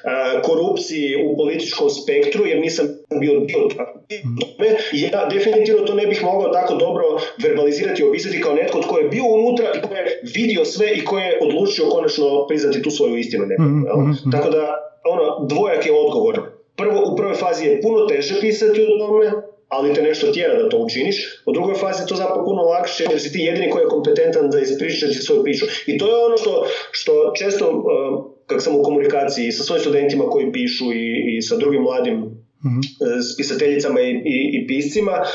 [0.04, 2.88] a, korupciji u političkom spektru jer nisam
[3.20, 3.86] bio dio tome.
[4.94, 7.04] Ja definitivno to ne bih mogao tako dobro
[7.44, 11.06] verbalizirati i opisati kao netko tko je bio unutra i tko je vidio sve i
[11.06, 13.46] ko je odlučio konačno priznati tu svoju istinu.
[13.46, 14.32] Nekako, mm.
[14.32, 16.42] Tako da ono, dvojak je odgovor.
[16.76, 19.32] Prvo, u prvoj fazi je puno teže pisati o tome,
[19.74, 21.18] ali te nešto tjera da to učiniš.
[21.46, 24.50] U drugoj fazi je to zapravo puno lakše jer si ti jedini koji je kompetentan
[24.50, 25.66] da ispričati svoju priču.
[25.88, 27.84] I to je ono što, što često, uh,
[28.48, 32.18] kak sam u komunikaciji sa svojim studentima koji pišu i, i sa drugim mladim
[32.66, 32.82] mm
[33.28, 35.28] s pisateljicama i, i, i piscima, uh,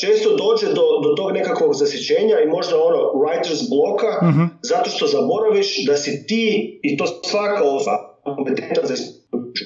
[0.00, 5.06] često dođe do, do tog nekakvog zasjećenja i možda ono writer's bloka, mm zato što
[5.06, 8.94] zaboraviš da si ti, i to svaka ova kompetentan za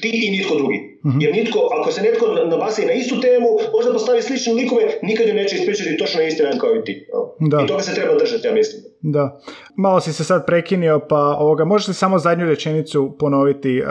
[0.00, 0.98] ti i nitko drugi.
[1.06, 1.20] Mhm.
[1.20, 5.34] Jer nitko, ako se netko nabasi na istu temu, možda postavi slične likove, nikad ju
[5.34, 7.06] neće ispričati točno isti kao i ti.
[7.40, 7.62] Da.
[7.64, 8.82] I toga se treba držati, ja mislim.
[9.00, 9.40] Da.
[9.76, 13.82] Malo si se sad prekinio, pa ovoga, možeš li samo zadnju rečenicu ponoviti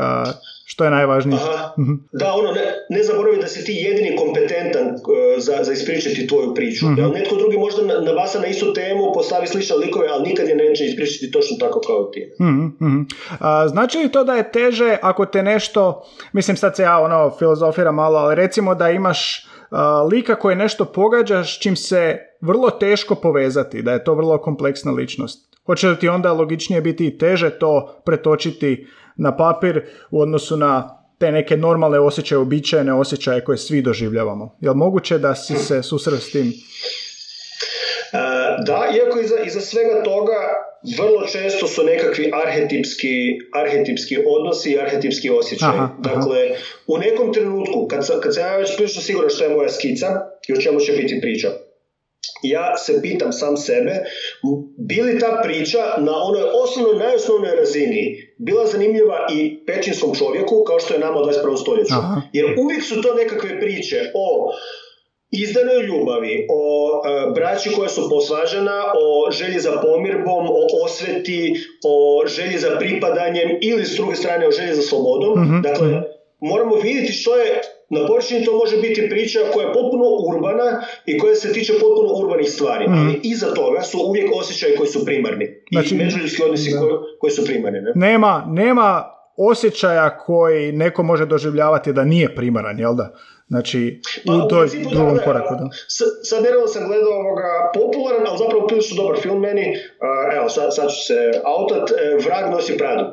[0.72, 1.40] što je najvažnije?
[1.42, 1.74] Aha.
[1.80, 1.94] Mhm.
[2.12, 4.96] Da, ono, ne, ne zaboravi da si ti jedini kompetentan uh,
[5.38, 6.86] za, za ispričati tvoju priču.
[6.86, 10.86] uh Netko drugi možda nabasa na istu temu, postavi slične likove, ali nikad je neće
[10.86, 12.32] ispričati točno tako kao ti.
[12.40, 13.06] uh
[13.40, 17.32] A, znači li to da je teže ako te nešto, mislim sad se ja ono
[17.40, 19.48] filozofiram malo, ali recimo da imaš
[20.12, 25.58] lika koji nešto pogađaš čim se vrlo teško povezati, da je to vrlo kompleksna ličnost.
[25.66, 30.96] Hoće li ti onda logičnije biti i teže to pretočiti na papir u odnosu na
[31.18, 34.56] te neke normalne osjećaje, običajne osjećaje koje svi doživljavamo.
[34.62, 36.48] Je moguće da si se susreo s tim?
[36.48, 36.54] E,
[38.66, 45.30] da, iako iza, iza svega toga vrlo često su nekakvi arhetipski, arhetipski odnosi i arhetipski
[45.30, 45.70] osjećaj.
[46.00, 46.50] dakle,
[46.88, 50.08] u nekom trenutku, kad, sam, kad sam ja već prilično siguran što je moja skica
[50.48, 51.50] i o čemu će biti priča,
[52.44, 53.92] ja se pitam sam sebe,
[54.78, 60.80] bi li ta priča na onoj osnovnoj, najosnovnoj razini bila zanimljiva i pećinskom čovjeku, kao
[60.80, 61.62] što je nama u 21.
[61.62, 61.94] stoljeću.
[62.34, 64.52] Jer uvijek su to nekakve priče o
[65.32, 66.62] izdanoj ljubavi, o
[67.06, 73.50] e, braći koja su posvažena, o želji za pomirbom, o osveti, o želji za pripadanjem
[73.62, 75.44] ili s druge strane o želji za slobodom.
[75.44, 76.00] Mhm, dakle, mhm.
[76.40, 81.18] moramo vidjeti što je na površini to može biti priča koja je potpuno urbana i
[81.18, 82.94] koja se tiče potpuno urbanih stvari, mm.
[82.94, 87.32] ali iza toga su uvijek osjećaji koji su primarni znači, i međuljudski odnosi koji, koji,
[87.32, 87.82] su primarni.
[87.82, 87.92] Ne?
[87.96, 89.04] Nema, nema
[89.38, 93.14] osjećaja koji neko može doživljavati da nije primaran, jel da?
[93.50, 95.70] Znači, pa, u toj drugom da, koraku, da.
[96.24, 99.66] Sad nedavno sam gledao ovoga popularan, ali zapravo prilično dobar film meni.
[99.72, 101.92] Uh, evo, sad, sad ću se autat.
[101.92, 103.06] Uh, Vrag nosi Pradu.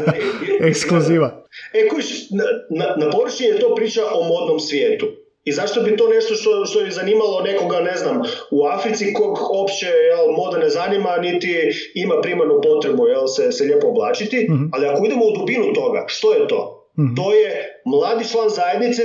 [0.68, 1.44] Ekskluziva.
[1.72, 5.06] E, kuš, na, na, na površini je to priča o modnom svijetu.
[5.44, 9.38] I zašto bi to nešto što, što je zanimalo nekoga, ne znam, u Africi kog
[9.50, 14.70] opće jel, moda ne zanima, niti ima primarnu potrebu jel, se, se lijepo oblačiti, mm
[14.72, 16.83] ali ako idemo u dubinu toga, što je to?
[16.98, 17.14] Mhm.
[17.14, 19.02] To je mladi član zajednice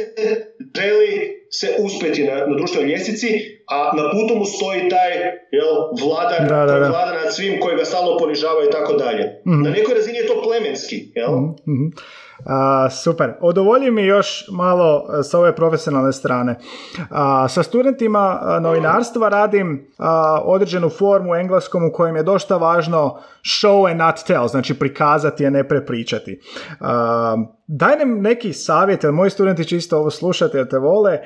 [0.76, 3.28] želi se uspjeti na, na društvenoj ljestvici,
[3.68, 5.12] a na putu mu stoji taj
[5.52, 5.74] jel,
[6.04, 6.90] vladar, da, da, da.
[6.90, 9.42] vladar nad svim koji ga stalno ponižava i tako dalje.
[9.48, 9.62] Mhm.
[9.62, 11.12] Na nekoj razini je to plemenski.
[11.16, 11.32] Jel?
[11.68, 11.92] mm
[12.46, 13.34] a, super.
[13.42, 16.60] Odovolji mi još malo e, s ove profesionalne strane.
[17.10, 19.88] A, sa studentima novinarstva radim
[20.44, 25.46] određenu formu u engleskom u kojem je dosta važno show and not tell, znači prikazati,
[25.46, 26.42] a ne prepričati.
[27.68, 31.20] daj nam neki savjet, jer moji studenti će isto ovo slušati jer te vole,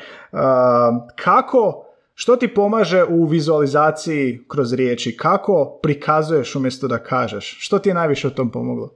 [1.16, 5.18] kako što ti pomaže u vizualizaciji kroz riječi?
[5.18, 7.58] Kako prikazuješ umjesto da kažeš?
[7.60, 8.90] Što ti je najviše u tom pomoglo?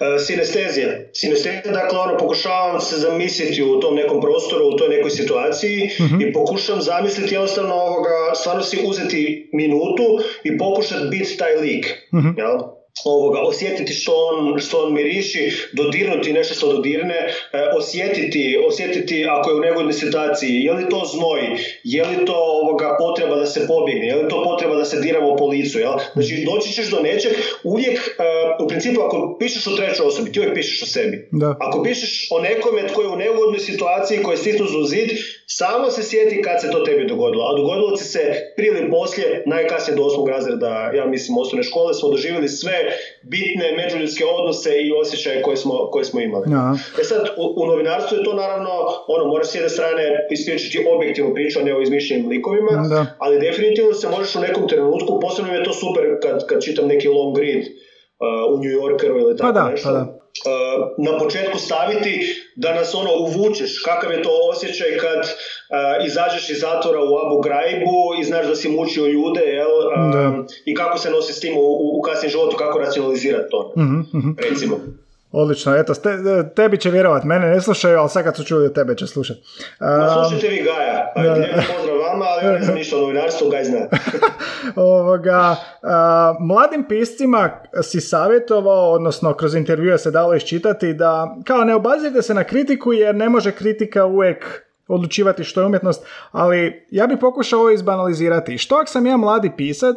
[0.00, 0.88] E, sinestezija.
[1.12, 6.20] Sinestezija, dakle, ono, pokušavam se zamisliti u tom nekom prostoru, u toj nekoj situaciji uh
[6.20, 11.86] i pokušam zamisliti jednostavno ovoga, stvarno si uzeti minutu i pokušati biti taj lik.
[12.12, 12.77] uh Jel?
[13.04, 17.32] Ovoga, osjetiti što on, što on miriši, dodirnuti nešto što dodirne, e,
[17.76, 21.40] osjetiti, osjetiti ako je u negodnoj situaciji, je li to znoj,
[21.84, 25.36] je li to ovoga, potreba da se pobjegne, je li to potreba da se diramo
[25.36, 25.92] po licu, jel?
[26.12, 27.32] Znači, doći ćeš do nečeg,
[27.64, 28.22] uvijek, e,
[28.64, 31.28] u principu, ako pišeš o trećoj osobi, ti uvijek pišeš o sebi.
[31.32, 31.56] Da.
[31.60, 35.10] Ako pišeš o nekome tko je u neugodnoj situaciji, koji je stisnu za zid,
[35.46, 37.44] samo se sjeti kad se to tebi dogodilo.
[37.44, 41.94] A dogodilo ti se prije ili poslije, najkasnije do osmog razreda, ja mislim, osnovne škole,
[41.94, 42.87] smo doživjeli sve
[43.22, 46.46] bitne međuljudske odnose i osjećaje koje smo, koje smo imali.
[46.50, 46.76] Ja.
[47.00, 48.70] E sad, u, u, novinarstvu je to naravno,
[49.08, 53.06] ono, moraš s jedne strane ispriječiti objektivnu priču, a ne o izmišljenim likovima, da.
[53.18, 57.08] ali definitivno se možeš u nekom trenutku, posebno je to super kad, kad čitam neki
[57.08, 57.64] long read,
[58.52, 59.88] u New Yorkeru ili tako pa da, nešto.
[59.88, 60.18] Pa da
[60.98, 66.60] na početku staviti da nas ono uvučeš, kakav je to osjećaj kad uh, izađeš iz
[66.60, 69.68] zatvora u Abu Graibu i znaš da si mučio ljude, jel?
[70.64, 74.36] I kako se nosi s tim u, u kasnijem životu, kako racionalizirati to, mm-hmm.
[74.50, 74.80] recimo.
[75.32, 76.10] Odlično, eto, te,
[76.56, 79.36] tebi će vjerovat, mene ne slušaju, ali sad kad su čuli tebe će slušat.
[79.36, 83.64] Um, slušajte vi Gaja, ajde, pozdrav vama, ali ja ne znam ništa o novinarstvu, Gaj
[83.64, 83.78] zna.
[84.76, 87.50] Ovoga, uh, mladim piscima
[87.82, 92.92] si savjetovao, odnosno kroz intervjue se dalo iščitati da kao ne obazirite se na kritiku
[92.92, 98.58] jer ne može kritika uvijek odlučivati što je umjetnost, ali ja bih pokušao ovo izbanalizirati.
[98.58, 99.96] Što ako sam ja mladi pisac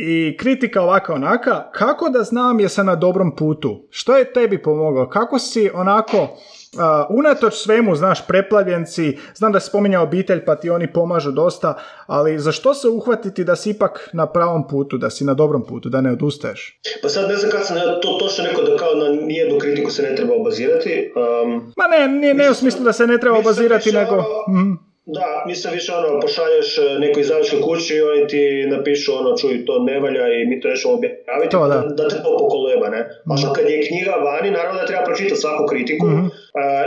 [0.00, 3.86] i kritika ovaka onaka, kako da znam jesam na dobrom putu?
[3.90, 5.08] Što je tebi pomoglo?
[5.08, 6.28] Kako si onako
[6.74, 6.80] Uh,
[7.10, 12.38] unatoč svemu, znaš, preplavljenci, znam da si spominjao obitelj pa ti oni pomažu dosta, ali
[12.38, 15.88] za što se uhvatiti da si ipak na pravom putu, da si na dobrom putu,
[15.88, 16.80] da ne odustaješ?
[17.02, 20.02] Pa sad ne znam kad sam to točno rekao da kao na nijednu kritiku se
[20.02, 21.12] ne treba obazirati.
[21.44, 24.16] Um, Ma ne, nije, ne u smislu da se ne treba obazirati, nego...
[24.48, 24.87] Mm.
[25.16, 28.42] Da, mislim više ono, pošalješ e, nekoj izdavačkoj kući i oni ti
[28.74, 31.78] napišu ono, čuj, to ne valja i mi to nećemo objaviti, to, da.
[31.98, 33.00] da te to pokoleba, ne?
[33.30, 36.28] A što kad je knjiga vani, naravno da treba pročitati svaku kritiku mm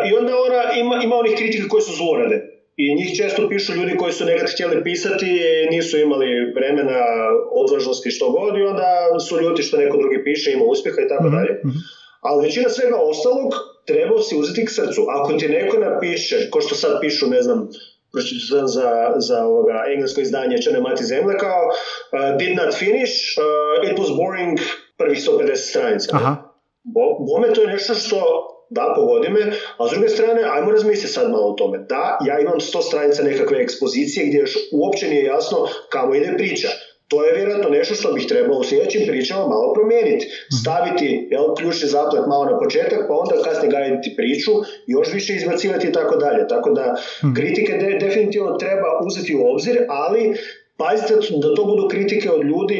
[0.07, 2.37] i onda ona ima, ima onih kritika koji su zlorade.
[2.75, 5.29] I njih često pišu ljudi koji su nekad htjeli pisati,
[5.71, 6.99] nisu imali vremena,
[7.51, 11.23] odvažnosti što god i onda su ljuti što neko drugi piše, ima uspjeha i tako
[11.23, 11.53] mhm, dalje.
[11.65, 11.77] Mhm.
[12.21, 13.53] Ali većina svega ostalog
[13.85, 15.01] treba si uzeti k srcu.
[15.09, 17.69] Ako ti neko napiše, ko što sad pišu, ne znam,
[18.49, 23.91] za, za, za ovoga englesko izdanje Čene mati zemlje kao uh, did not finish, uh,
[23.91, 24.59] it was boring
[24.97, 26.09] prvih 150 stranica.
[26.15, 26.35] Aha.
[26.83, 29.41] Bo, bome to je nešto što da, pogodi me,
[29.77, 31.77] a s druge strane, ajmo razmisliti sad malo o tome.
[31.77, 35.57] Da, ja imam 100 stranica nekakve ekspozicije gdje još uopće nije jasno
[35.89, 36.67] kamo ide priča.
[37.11, 40.25] To je vjerojatno nešto što bih trebao u sljedećim pričama malo promijeniti.
[40.25, 40.57] Mhm.
[40.61, 44.51] Staviti jel, ključni zaplet malo na početak, pa onda kasnije gajiti priču,
[44.87, 46.47] još više izbacivati i tako dalje.
[46.47, 47.33] Tako da mhm.
[47.33, 50.33] kritike de, definitivno treba uzeti u obzir, ali
[50.77, 52.79] pazite da to budu kritike od ljudi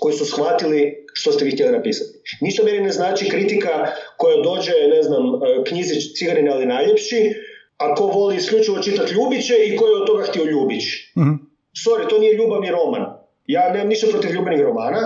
[0.00, 2.10] koji su shvatili što ste vi htjeli napisati.
[2.40, 3.86] Ništa meni ne znači kritika
[4.16, 5.22] koja dođe, ne znam,
[5.68, 7.32] knjizi Cigarine ali najljepši,
[7.76, 10.84] a ko voli isključivo čitati Ljubiće i ko je od toga htio Ljubić.
[11.16, 13.23] mm Sorry, to nije ljubavni roman.
[13.46, 15.00] Ja nemam ništa protiv ljubavnih romana,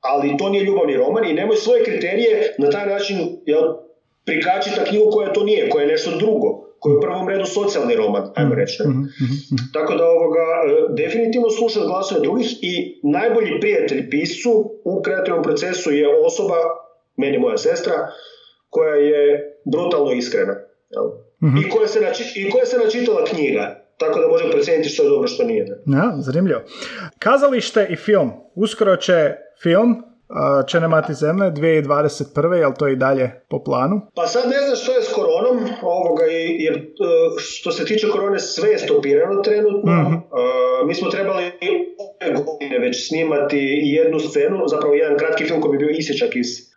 [0.00, 3.62] ali to nije ljubavni roman i nemoj svoje kriterije na taj način jel,
[4.24, 7.96] prikačiti knjigu koja to nije, koja je nešto drugo koji je u prvom redu socijalni
[7.96, 8.82] roman, ajmo reći.
[8.82, 9.64] Mhm, mhm, mhm.
[9.72, 14.50] Tako da ovoga, e, definitivno slušati glasove drugih i najbolji prijatelj piscu
[14.84, 16.54] u kreativnom procesu je osoba,
[17.16, 17.94] meni moja sestra,
[18.70, 19.22] koja je
[19.64, 20.54] brutalno iskrena.
[21.66, 22.00] I, koja se
[22.36, 25.82] I koja se načitala knjiga tako da može procijeniti što je dobro, što nije.
[25.86, 26.60] Ja, zanimljivo.
[27.18, 28.32] Kazalište i film.
[28.54, 29.32] Uskoro će
[29.62, 30.02] film
[30.66, 32.52] će nemati zemlje 2021.
[32.54, 34.00] jel to i dalje po planu?
[34.14, 36.24] Pa sad ne znam što je s koronom, ovoga,
[36.58, 36.82] jer e,
[37.38, 39.92] što se tiče korone sve je stopirano trenutno.
[39.92, 40.28] mm
[40.86, 41.44] mi smo trebali
[41.98, 46.68] ove godine već snimati jednu scenu, zapravo jedan kratki film koji bi bio isječak iz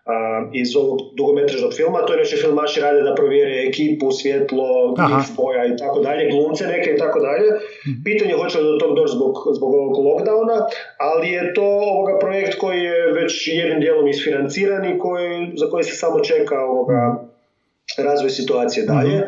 [0.54, 5.66] iz ovog dugometražnog filma, to je nešto filmaši rade da provjere ekipu, svjetlo, mix boja
[5.66, 7.48] i tako dalje, glumce neke i tako dalje.
[7.88, 8.04] Mhm.
[8.04, 10.58] Pitanje hoće li do tog doći zbog, zbog ovog lockdowna,
[10.98, 15.84] ali je to ovoga projekt koji je već jednim dijelom isfinanciran i koji, za koji
[15.84, 18.08] se samo čeka ovoga, mhm.
[18.08, 19.16] razvoj situacije dalje.
[19.18, 19.28] Mhm.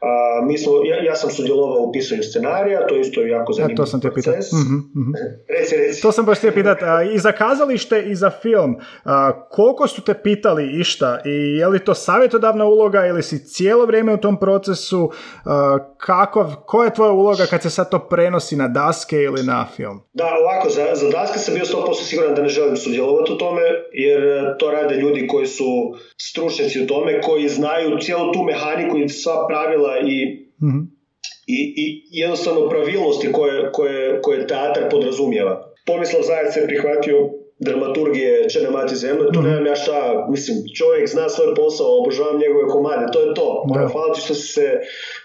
[0.00, 3.76] A, mi smo, ja, ja sam sudjelovao u pisanju scenarija, to je isto jako zanimljiv
[3.76, 4.52] to sam te proces.
[4.52, 5.12] Mm-hmm,
[5.58, 6.02] reci, reci.
[6.02, 6.84] To sam baš htio pitati.
[7.14, 11.84] I za kazalište i za film, a, koliko su te pitali išta i je li
[11.84, 15.10] to savjetodavna uloga ili si cijelo vrijeme u tom procesu,
[15.44, 19.66] a, kako, koja je tvoja uloga kad se sad to prenosi na daske ili na
[19.76, 20.00] film?
[20.12, 23.62] Da, ovako, za, za daske sam bio 100% siguran da ne želim sudjelovati u tome,
[23.92, 24.20] jer
[24.58, 29.46] to rade ljudi koji su stručnjaci u tome, koji znaju cijelu tu mehaniku i sva
[29.48, 31.00] pravila i, mm
[31.46, 35.72] i, i jednostavno pravilnosti koje, koje, koje teatar podrazumijeva.
[35.84, 37.16] Tomislav Zajac je prihvatio
[37.58, 42.38] dramaturgije Čene mati zemlje, to mm nemam ja šta, mislim, čovjek zna svoj posao, obožavam
[42.38, 43.64] njegove komade, to je to.
[43.74, 43.88] Da.
[43.92, 44.68] Hvala ti što si se,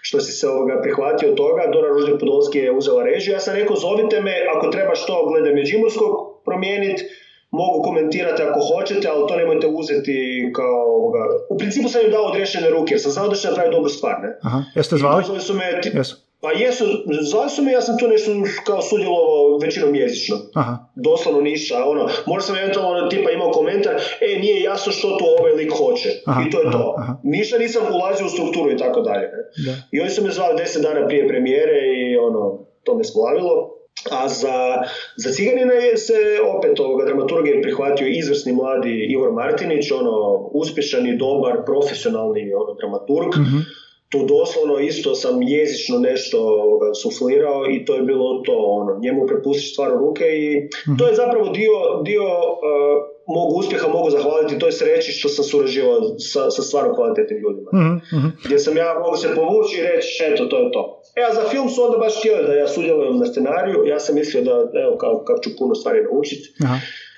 [0.02, 3.76] što si se ovoga prihvatio toga, Dora Ružnik Podolski je uzela režiju, ja sam rekao
[3.76, 6.12] zovite me, ako treba što glede Međimurskog
[6.46, 7.04] promijeniti,
[7.62, 10.18] mogu komentirati ako hoćete, ali to nemojte uzeti
[10.56, 11.20] kao ovoga.
[11.50, 14.16] U principu sam im dao odrešene ruke, jer sam znao da će napraviti dobru stvar,
[14.24, 14.30] ne?
[14.42, 15.24] Aha, jeste zvali?
[15.40, 15.82] su me.
[16.46, 16.86] Pa jesu,
[17.22, 18.32] zvali su me, ja sam tu nešto
[18.66, 20.38] kao sudjelovao većinom jezično.
[20.54, 20.78] Aha.
[20.96, 25.52] Doslovno ništa, ono, možda sam eventualno tipa imao komentar, e, nije jasno što tu ovaj
[25.52, 26.10] lik hoće.
[26.26, 26.96] Aha, I to je to.
[26.98, 27.16] Aha.
[27.24, 29.28] Ništa nisam ulazio u strukturu i tako dalje.
[29.92, 33.75] I oni su me zvali deset dana prije premijere i ono, to me splavilo.
[34.12, 34.84] A za,
[35.16, 36.14] za Ciganina se
[36.58, 43.36] opet ovoga dramaturgije prihvatio izvrsni mladi Ivor Martinić, ono, uspješan i dobar, profesionalni ono, dramaturg.
[43.38, 43.62] mm
[44.10, 49.26] Tu doslovno isto sam jezično nešto ovoga, suflirao i to je bilo to, ono, njemu
[49.28, 54.60] prepustiš stvar u ruke i to je zapravo dio, dio uh, mog uspjeha mogu zahvaliti
[54.60, 57.70] toj sreći što sam surađivao sa, sa stvarno kvalitetnim ljudima.
[57.74, 58.32] Mm-hmm.
[58.46, 61.02] Gdje sam ja mogu se povući i reći, eto, to je to.
[61.16, 64.16] E, a za film su onda baš htjeli da ja sudjelujem na scenariju, ja sam
[64.16, 64.52] mislio da,
[64.84, 66.54] evo, kako, kako ću puno stvari naučiti.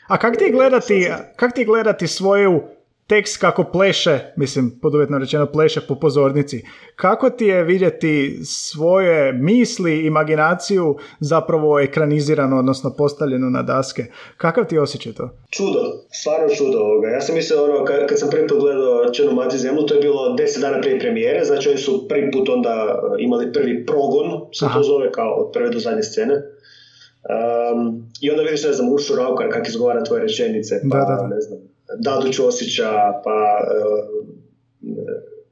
[0.07, 2.61] A kak ti gledati, kak ti gledati svoju
[3.07, 6.63] tekst kako pleše, mislim, poduvjetno rečeno pleše po pozornici.
[6.95, 14.05] Kako ti je vidjeti svoje misli, imaginaciju zapravo ekranizirano, odnosno postavljeno na daske?
[14.37, 15.29] Kakav ti osjećaj to?
[15.49, 15.79] Čudo,
[16.11, 17.07] stvarno čudo ovoga.
[17.07, 20.33] Ja sam mislio, ono, kad, sam prvi put gledao Černu mati zemlju, to je bilo
[20.35, 24.83] deset dana prije premijere, znači oni su prvi put onda imali prvi progon, se to
[24.83, 26.33] zove kao od prve do zadnje scene.
[26.33, 31.15] Um, I onda vidiš, ne znam, Ušu Raukar kak izgovara tvoje rečenice, pa da, da,
[31.21, 31.27] da.
[31.35, 31.59] ne znam,
[31.95, 32.91] Dadu Ćosića,
[33.23, 34.27] pa uh,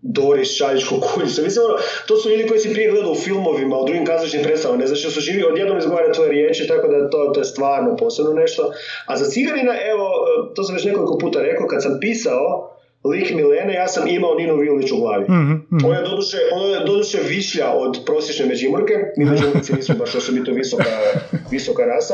[0.02, 1.42] Doris Šaljičko kuljicu.
[1.44, 4.82] Mislim, ono, to su ljudi koji si prije gledao u filmovima, u drugim kazališnim predstavama,
[4.82, 7.96] ne znaš što su živi, odjednom izgovara tvoje riječi, tako da to, to je stvarno
[7.96, 8.72] posebno nešto.
[9.06, 10.10] A za Ciganina, evo,
[10.56, 12.75] to sam već nekoliko puta rekao, kad sam pisao,
[13.06, 15.24] lik Milene, ja sam imao Ninu Violić u glavi.
[15.24, 15.86] Mm-hmm.
[15.86, 20.52] Ona je doduše, ona je doduše višlja od prosječne Međimurke, mi Međimurci nismo baš osobito
[20.52, 20.84] visoka,
[21.52, 22.14] visoka rasa,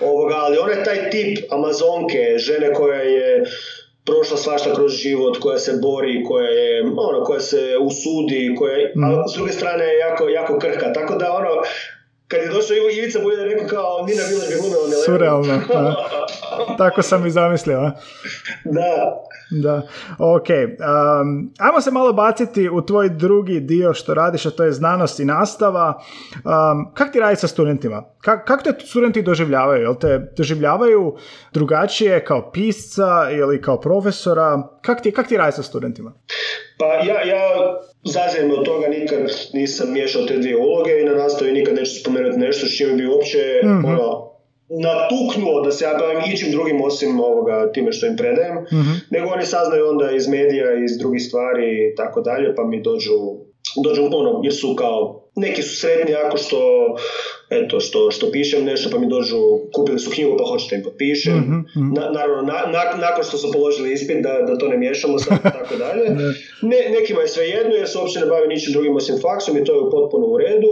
[0.00, 3.44] Ovoga, ali ona je taj tip Amazonke, žene koja je
[4.04, 8.92] prošla svašta kroz život, koja se bori, koja je, ono, koja se usudi, koja je,
[8.96, 9.04] mm.
[9.04, 11.48] a s druge strane je jako, jako krhka, tako da ono,
[12.30, 15.04] kad je došao Ivo Ivica Buljan rekao kao Nina Vilač bi glumila Milenu.
[15.04, 15.60] Surrealno.
[16.80, 17.80] Tako sam i zamislio.
[18.64, 19.22] Da.
[19.50, 19.82] Da,
[20.18, 20.48] ok.
[20.48, 25.20] Um, ajmo se malo baciti u tvoj drugi dio što radiš, a to je znanost
[25.20, 26.02] i nastava.
[26.34, 28.04] Um, kak ti radi sa studentima?
[28.20, 29.82] Kak, kak te studenti doživljavaju?
[29.82, 31.16] Jel te doživljavaju
[31.52, 34.62] drugačije kao pisca ili kao profesora?
[34.82, 36.12] Kak ti, kak ti radi sa studentima?
[36.78, 37.42] Pa ja, ja
[38.04, 39.20] zazijem od toga nikad
[39.52, 43.06] nisam miješao te dvije uloge i na nastavi nikad neću spomenuti nešto s čime bi
[43.06, 44.30] uopće mm ono,
[44.68, 49.30] natuknuo da se ja bavim ičim drugim osim ovoga time što im predajem, mm nego
[49.30, 53.16] oni saznaju onda iz medija, iz drugih stvari i tako dalje, pa mi dođu,
[53.84, 56.58] dođu ono, jer su kao, neki su srednji ako što,
[57.50, 59.36] eto, što, što pišem nešto, pa mi dođu,
[59.74, 62.58] kupili su knjigu pa hoćete im potpišem, mm Na, naravno, na,
[63.06, 66.04] nakon što su položili ispit, da, da to ne miješamo sad tako dalje.
[66.62, 69.64] ne, nekima je sve jedno jer se uopće ne bave ničim drugim osim faksom i
[69.64, 70.70] to je potpuno u redu.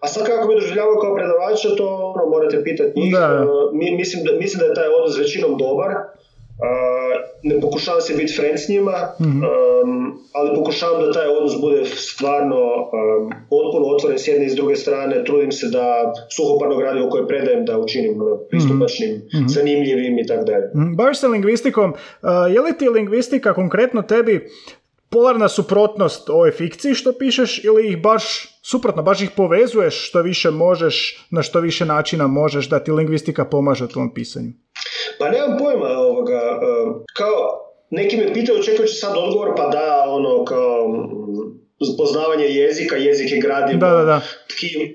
[0.00, 3.12] A sad kako me doživljavaju kao predavača, to ono, morate pitati njih.
[3.12, 3.46] Da.
[3.46, 5.90] Uh, mislim, da, mislim da je taj odnos većinom dobar.
[7.42, 9.42] Ne pokušavam se biti friend s njima, mm
[10.32, 14.76] ali pokušavam da taj odnos bude stvarno um, potpuno otvoren s jedne i s druge
[14.76, 15.24] strane.
[15.24, 20.44] Trudim se da suhoparno gradivo koje predajem da učinim ono, pristupačnim, mm zanimljivim i tako
[20.44, 20.70] dalje.
[20.76, 20.94] Mhm.
[20.94, 21.90] Baviš se lingvistikom.
[21.90, 24.48] Uh, je li ti lingvistika konkretno tebi
[25.10, 30.50] polarna suprotnost ovoj fikciji što pišeš ili ih baš suprotno, baš ih povezuješ što više
[30.50, 34.52] možeš, na što više načina možeš da ti lingvistika pomaže u tvom pisanju?
[35.18, 35.88] Pa nemam pojma
[37.16, 37.36] kao
[37.90, 41.06] neki me pitaju očekujući sad odgovor, pa da, ono, kao
[41.98, 43.40] poznavanje jezika, jezik je
[43.76, 44.20] da, da.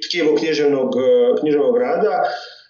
[0.10, 2.24] tkivo književnog, e, književnog rada,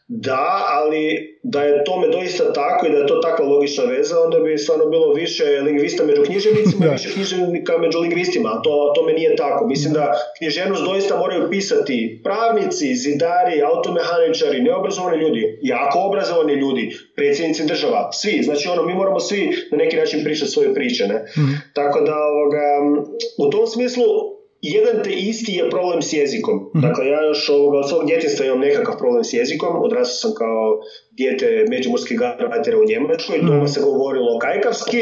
[0.08, 4.39] da, ali da je tome doista tako i da je to takva logična veza, onda
[4.39, 9.14] bi stvarno bilo više lingvista među književnicima i više književnika među lingvistima, a to tome
[9.14, 9.68] nije tako.
[9.68, 17.66] Mislim da književnost doista moraju pisati pravnici, zidari, automehaničari, neobrazovani ljudi, jako obrazovani ljudi, predsjednici
[17.66, 18.43] država, svi.
[18.43, 21.08] Znači ono, mi moramo svi na neki način pričati svoje priče.
[21.08, 21.16] Ne?
[21.38, 21.53] Mhm.
[21.74, 22.66] Tako da ovoga,
[23.38, 24.03] u tom smislu
[24.74, 26.55] jedan te isti je problem s jezikom.
[26.76, 29.84] mm Dakle, ja još ovoga, od svog djetinstva imam nekakav problem s jezikom.
[29.84, 30.80] Odrastao sam kao
[31.11, 33.38] dijete međumorskih garbajtera u Njemačkoj.
[33.38, 35.01] mm Doma se govorilo kajkavski.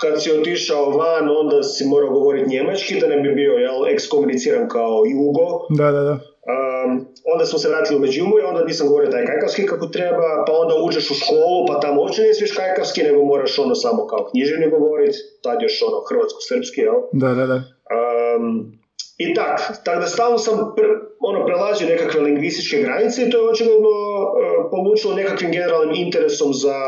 [0.00, 4.68] Kad si otišao van, onda si morao govoriti njemački, da ne bi bio jel, ekskomuniciran
[4.68, 5.66] kao jugo.
[5.68, 6.18] Da, da, da.
[6.50, 10.52] Um, onda smo se vratili u Međimurje, onda nisam govorio taj kajkavski kako treba, pa
[10.52, 14.28] onda uđeš u školu, pa tamo uopće ne smiješ kajkavski, nego moraš ono samo kao
[14.30, 16.94] književni govoriti, tad još ono hrvatsko-srpski, jel?
[17.12, 17.58] Da, da, da.
[17.96, 18.79] Um,
[19.24, 20.86] i tak, tako da stalno sam pre,
[21.20, 26.78] ono, prelazio nekakve lingvističke granice i to je očigledno uh, polučilo nekakvim generalnim interesom za,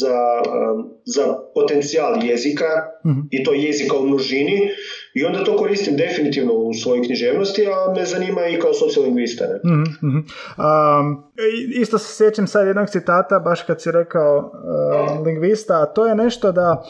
[0.00, 0.16] za,
[0.74, 1.24] um, za
[1.54, 2.70] potencijal jezika
[3.06, 3.28] mm-hmm.
[3.30, 4.70] i to jezika u množini
[5.14, 9.44] i onda to koristim definitivno u svojoj književnosti, a me zanima i kao sociolingvista.
[9.44, 9.54] Ne?
[9.54, 10.26] Mm-hmm.
[10.58, 11.24] Um,
[11.80, 16.14] isto se sjećam sad jednog citata, baš kad si rekao uh, lingvista, a to je
[16.14, 16.84] nešto da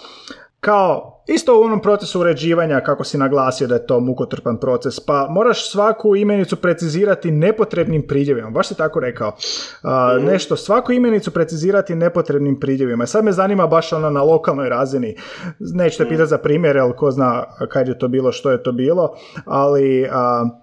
[0.60, 5.26] kao Isto u onom procesu uređivanja, kako si naglasio da je to mukotrpan proces, pa
[5.30, 8.50] moraš svaku imenicu precizirati nepotrebnim pridjevima.
[8.50, 9.28] Baš si tako rekao.
[9.28, 13.06] Uh, nešto, svaku imenicu precizirati nepotrebnim pridjevima.
[13.06, 15.16] Sad me zanima baš ono na lokalnoj razini.
[15.58, 19.16] Nećete pitati za primjer, jer ko zna kad je to bilo, što je to bilo,
[19.44, 20.08] ali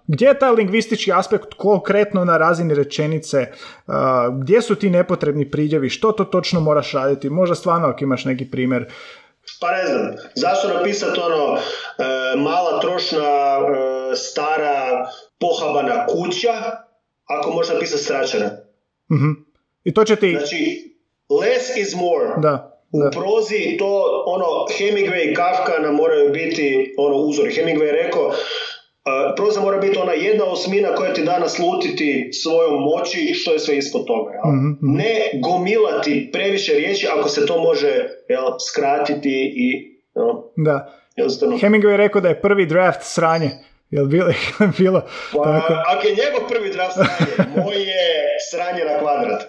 [0.07, 3.47] gdje je taj lingvistički aspekt konkretno na razini rečenice?
[4.39, 5.89] gdje su ti nepotrebni pridjevi?
[5.89, 7.29] Što to točno moraš raditi?
[7.29, 8.85] Možda stvarno ako imaš neki primjer
[9.59, 11.59] pa ne znam, zašto napisati ono e,
[12.37, 16.53] mala trošna e, stara pohabana kuća
[17.25, 18.49] ako možeš napisati stračana?
[19.11, 19.31] mm
[19.83, 20.35] I to će ti...
[20.37, 20.91] Znači,
[21.29, 22.41] less is more.
[22.41, 22.67] Da.
[22.93, 27.51] U prozi to, ono, Hemingway i Kafka nam moraju biti ono uzori.
[27.51, 28.31] Hemingway je rekao,
[29.35, 33.77] proza mora biti ona jedna osmina koja ti da naslutiti svojom moći što je sve
[33.77, 34.31] ispod toga.
[34.31, 34.53] Jel?
[34.53, 34.97] Mhm, mhm.
[34.97, 39.97] Ne gomilati previše riječi ako se to može jel, skratiti i...
[40.15, 40.97] Jel, da.
[41.61, 43.49] Hemingway je rekao da je prvi draft sranje.
[43.89, 44.33] Jel bilo?
[44.77, 45.01] bilo
[45.33, 45.73] pa, tako?
[45.73, 48.03] Ako je njegov prvi draft sranje, moj je
[48.51, 49.41] sranje na kvadrat.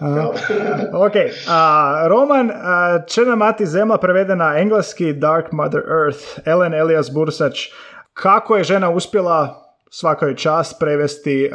[1.07, 1.15] ok,
[1.49, 2.51] a, roman
[3.07, 7.69] Črna mati zemlja prevedena engleski Dark Mother Earth, Ellen Elias Bursač,
[8.13, 9.59] kako je žena uspjela
[9.95, 11.51] svakoj čast prevesti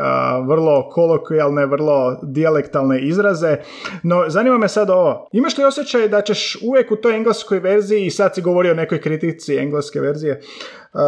[0.47, 3.57] vrlo kolokvijalne, vrlo dijalektalne izraze.
[4.03, 5.27] No, zanima me sad ovo.
[5.31, 8.75] Imaš li osjećaj da ćeš uvijek u toj engleskoj verziji, i sad si govorio o
[8.75, 10.41] nekoj kritici engleske verzije,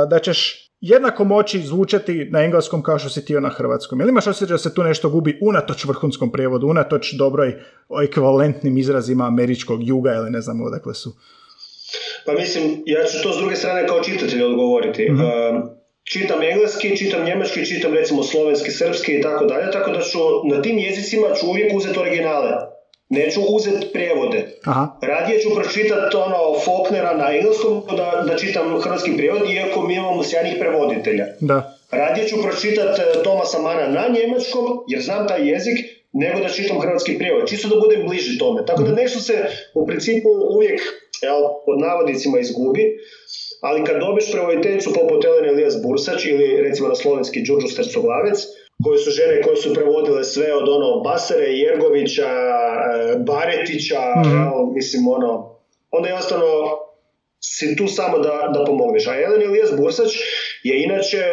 [0.09, 4.01] da ćeš jednako moći zvučati na engleskom kao što si ti na hrvatskom.
[4.01, 7.55] Ili imaš osjećaj da se tu nešto gubi unatoč vrhunskom prijevodu, unatoč dobroj
[8.03, 11.15] ekvivalentnim izrazima američkog juga ili ne znam odakle su?
[12.29, 15.11] Pa mislim, ja ću to s druge strane kao čitatelj odgovoriti.
[15.11, 20.19] mm čitam engleski, čitam njemački, čitam recimo slovenski, srpski i tako dalje, tako da ću
[20.49, 22.51] na tim jezicima ću uvijek uzeti originale.
[23.09, 24.47] Neću uzeti prijevode.
[24.65, 24.87] Aha.
[25.01, 30.23] Radije ću pročitati ono Faulknera na engleskom da, da čitam hrvatski prijevod, iako mi imamo
[30.23, 31.25] sjajnih prevoditelja.
[31.39, 31.77] Da.
[31.91, 35.77] Radije ću pročitati e, Tomasa Mana na njemačkom, jer znam taj jezik,
[36.13, 37.49] nego da čitam hrvatski prijevod.
[37.49, 38.65] Čisto da budem bliži tome.
[38.65, 39.01] Tako da mhm.
[39.01, 40.81] nešto se u principu uvijek
[41.21, 42.83] jel, pod navodnicima izgubi,
[43.61, 48.39] ali kad dobiš prevoditeljicu poput Elene Elijas Bursač ili recimo na slovenski Đurđu Stercoglavec,
[48.83, 55.07] koje su žene koje su prevodile sve od ono Basare, Jergovića, e, Baretića, mm mislim
[55.07, 55.59] ono,
[55.91, 56.45] onda jednostavno
[57.43, 59.07] si tu samo da, da pomogneš.
[59.07, 60.11] A Elena Elijas Bursač
[60.63, 61.23] je inače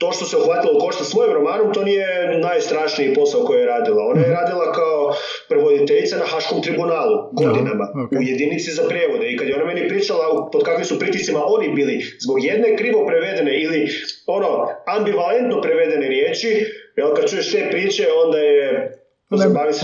[0.00, 4.02] to što se uhvatila u košta svojim romanom, to nije najstrašniji posao koji je radila.
[4.10, 4.36] Ona je mhm.
[4.40, 5.14] radila kao
[5.48, 7.84] prevoditeljica na Haškom tribunalu godinama
[8.18, 9.26] u jedinici za prijevode.
[9.30, 13.06] I kad je ona meni pričala pod kakvim su pritiscima oni bili zbog jedne krivo
[13.06, 13.88] prevedene ili
[14.26, 18.96] ono ambivalentno prevedene riječi, jel kad čuješ te priče onda je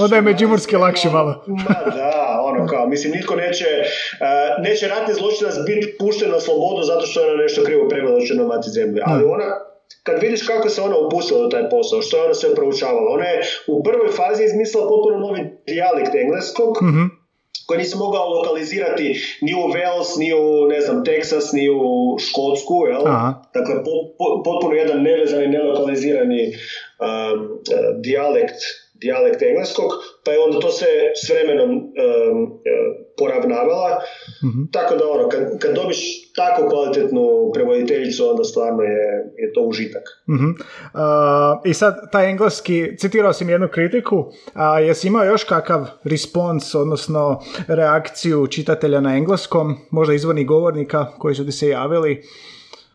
[0.03, 1.45] Onda je međimurski lakše malo.
[1.69, 6.83] Ma da, ono kao, mislim, nitko neće, uh, neće ratni zločinac biti pušten na slobodu
[6.83, 9.03] zato što je ona nešto krivo prevela u mati zemlje.
[9.07, 12.55] Ali ona kad vidiš kako se ona upustila u taj posao, što je ona sve
[12.55, 17.11] proučavala, ona je u prvoj fazi izmislila potpuno novi dijalekt engleskog, mm-hmm.
[17.66, 22.87] koji nisi mogao lokalizirati ni u Wales, ni u, ne znam, Texas, ni u Škotsku,
[22.87, 23.03] jel?
[23.55, 23.74] Dakle,
[24.45, 26.55] potpuno jedan nevezani, nelokalizirani um,
[27.45, 28.61] uh, dijalekt
[29.01, 29.91] dijalekt engleskog,
[30.25, 30.87] pa je onda to se
[31.25, 32.61] s vremenom um,
[33.19, 33.91] poravnavala.
[34.45, 34.69] Mm-hmm.
[34.73, 40.03] Tako da ono, kad, kad dobiš tako kvalitetnu prevoditeljicu, onda stvarno je, je to užitak.
[40.31, 40.51] Mm-hmm.
[40.51, 41.01] Uh,
[41.65, 44.25] I sad, taj engleski, citirao si mi jednu kritiku,
[44.55, 51.07] a uh, jesi imao još kakav respons, odnosno reakciju čitatelja na engleskom, možda izvornih govornika
[51.19, 52.23] koji su ti se javili?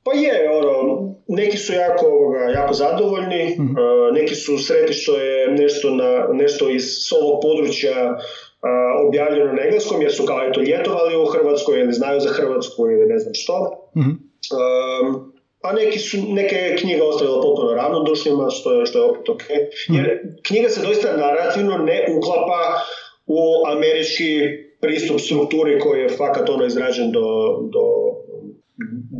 [0.04, 3.76] Pa je, ono, neki su jako, jako zadovoljni, mm
[4.14, 6.86] neki su sretni što je nešto, na, nešto iz
[7.22, 8.18] ovog područja
[9.08, 13.06] objavljeno na engleskom, jer su kao eto ljetovali u Hrvatskoj ili znaju za Hrvatsku ili
[13.08, 13.88] ne znam što.
[13.96, 14.32] mm
[15.62, 19.42] a neki su neke knjige ostavila potpuno ravnodušnjima, što je, što je opet ok.
[19.90, 19.98] Mhm.
[19.98, 22.60] Jer knjiga se doista narativno ne uklapa
[23.26, 23.40] u
[23.72, 24.40] američki
[24.82, 27.28] pristup strukturi koji je fakat ono izrađen do,
[27.74, 27.84] do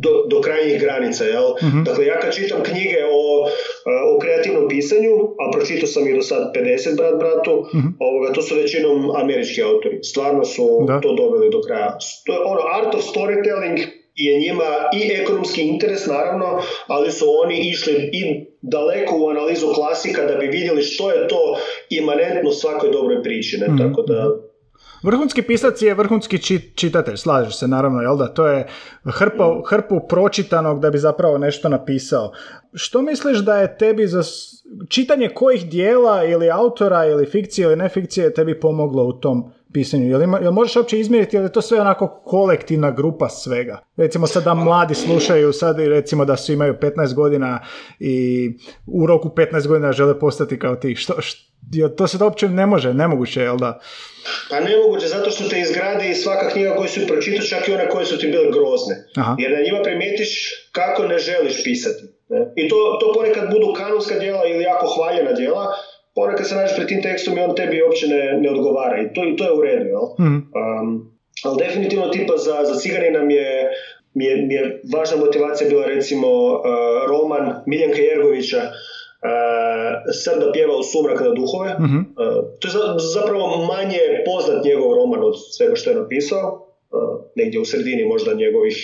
[0.04, 1.24] do, do krajnjih granica.
[1.24, 1.44] Jel?
[1.44, 3.48] uh Dakle, ja kad čitam knjige o,
[4.14, 8.42] o kreativnom pisanju, a pročitao sam ih do sad 50 brat bratu, uh ovoga, to
[8.42, 9.98] su većinom američki autori.
[10.02, 11.98] Stvarno su to dobili do kraja.
[12.26, 13.76] To je ono, art of storytelling
[14.14, 20.26] je njima i ekonomski interes naravno, ali su oni išli i daleko u analizu klasika
[20.26, 21.56] da bi vidjeli što je to
[21.90, 23.58] imanentno svakoj dobroj priči.
[23.58, 23.68] Ne?
[23.68, 23.78] Mhm.
[23.78, 24.51] Tako da
[25.02, 26.38] Vrhunski pisac je vrhunski
[26.74, 28.28] čitatelj, slažeš se naravno, jel da?
[28.28, 28.66] To je
[29.04, 32.32] hrpa, hrpu pročitanog da bi zapravo nešto napisao.
[32.74, 34.22] Što misliš da je tebi za
[34.88, 40.08] čitanje kojih dijela ili autora ili fikcije ili nefikcije tebi pomoglo u tom pisanju?
[40.08, 43.78] Jel, ima, jel možeš uopće izmjeriti ili je to sve onako kolektivna grupa svega?
[43.96, 47.60] Recimo sad da mladi slušaju, sad recimo da su imaju 15 godina
[47.98, 48.48] i
[48.86, 50.94] u roku 15 godina žele postati kao ti.
[50.94, 51.52] Što, što,
[51.96, 53.80] to se uopće ne može, nemoguće, jel da?
[54.50, 57.88] Pa nemoguće, zato što te izgradi i svaka knjiga koju su pročitao, čak i one
[57.88, 58.94] koje su ti bile grozne.
[59.16, 59.36] Aha.
[59.38, 62.02] Jer na njima primijetiš kako ne želiš pisati.
[62.28, 62.52] Ne?
[62.56, 65.66] I to, to ponekad budu kanonska djela ili jako hvaljena djela,
[66.14, 69.02] ponekad se nađeš pred tim tekstom i on tebi uopće ne, ne odgovara.
[69.02, 69.84] I to, i to je u redu.
[69.84, 70.06] Jel?
[70.20, 70.36] Mhm.
[70.36, 71.12] Um,
[71.44, 73.70] ali definitivno tipa za, za ciganina mi je,
[74.14, 76.60] mi je, mi je važna motivacija bila recimo uh,
[77.08, 78.62] roman Miljenka Jergovića
[80.24, 81.70] Srba pjeva u sumrak na duhove.
[81.80, 81.98] Mhm.
[82.60, 82.72] to je
[83.14, 86.68] zapravo manje poznat njegov roman od svega što je napisao.
[87.36, 88.76] negdje u sredini možda njegovih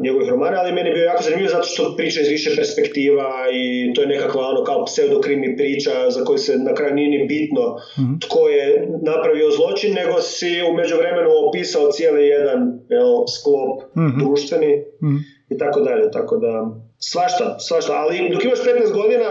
[0.00, 3.94] njegovih romana, ali meni je bio jako zanimljivo zato što priča iz više perspektiva i
[3.94, 7.76] to je nekakva ono kao pseudokrimi priča za koju se na kraju nije ni bitno
[7.98, 8.12] Mhm.
[8.18, 8.64] tko je
[9.02, 12.58] napravio zločin, nego si u međuvremenu opisao cijeli jedan
[12.88, 14.18] jel, sklop Mhm.
[14.18, 15.16] društveni Mhm.
[15.50, 16.52] i tako dalje, tako da
[16.98, 19.30] svašta, svašta, ali dok imaš 15 godina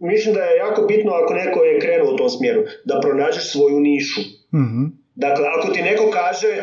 [0.00, 3.80] mislim da je jako bitno ako neko je krenuo u tom smjeru, da pronađeš svoju
[3.80, 4.20] nišu.
[4.54, 4.84] Mhm.
[5.14, 6.62] Dakle, ako ti neko kaže e,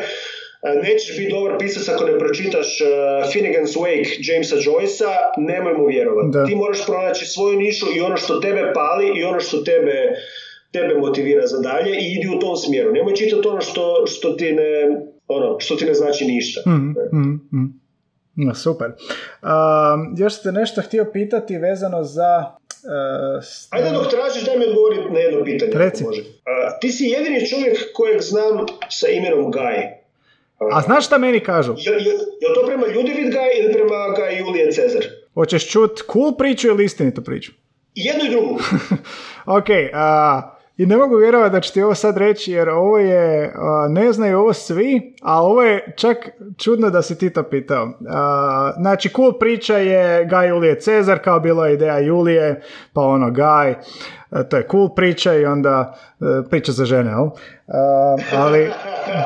[0.76, 2.88] nećeš biti dobar pisac ako ne pročitaš uh,
[3.24, 6.28] Finnegan's Wake Jamesa Joycea, nemoj mu vjerovati.
[6.30, 6.44] Da.
[6.44, 9.92] Ti moraš pronaći svoju nišu i ono što tebe pali i ono što tebe,
[10.72, 12.92] tebe motivira za dalje i idi u tom smjeru.
[12.92, 14.96] Nemoj čitati ono što, što, ti, ne,
[15.28, 16.60] ono, što ti ne znači ništa.
[16.66, 17.64] Mhm, mhm, mhm.
[18.36, 18.86] No, super.
[18.86, 22.44] Um, još ste nešto htio pitati vezano za...
[22.84, 25.72] Uh, s- Ajde dok tražiš, daj mi odgovoriti na jedno pitanje.
[25.74, 26.04] Reci.
[26.04, 26.22] može.
[26.46, 30.03] A, ti si jedini čovjek kojeg znam sa imenom Guy.
[30.72, 31.74] A znaš šta meni kažu?
[31.78, 35.04] Je, je, je to prema Ljudevit Guy ili prema Guy Julije Cezar?
[35.34, 37.52] Hoćeš čut cool priču ili istinitu priču?
[37.94, 38.60] Jednu i drugu.
[39.46, 43.54] Ok, a, i ne mogu vjerovati da ću ti ovo sad reći jer ovo je,
[43.88, 46.16] ne znaju ovo svi, a ovo je čak
[46.58, 47.88] čudno da si ti to pitao.
[48.76, 52.62] Znači, cool priča je Gaj Julije Cezar, kao bila ideja Julije,
[52.92, 53.74] pa ono Gaj,
[54.50, 57.28] to je cool priča i onda e, priča za žene, jel?
[58.36, 58.70] Ali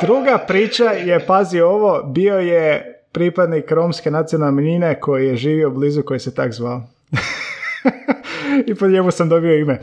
[0.03, 6.03] druga priča je, pazi ovo, bio je pripadnik romske nacionalne manjine koji je živio blizu
[6.03, 6.83] koji se tak zvao.
[8.67, 9.81] I po njemu sam dobio ime.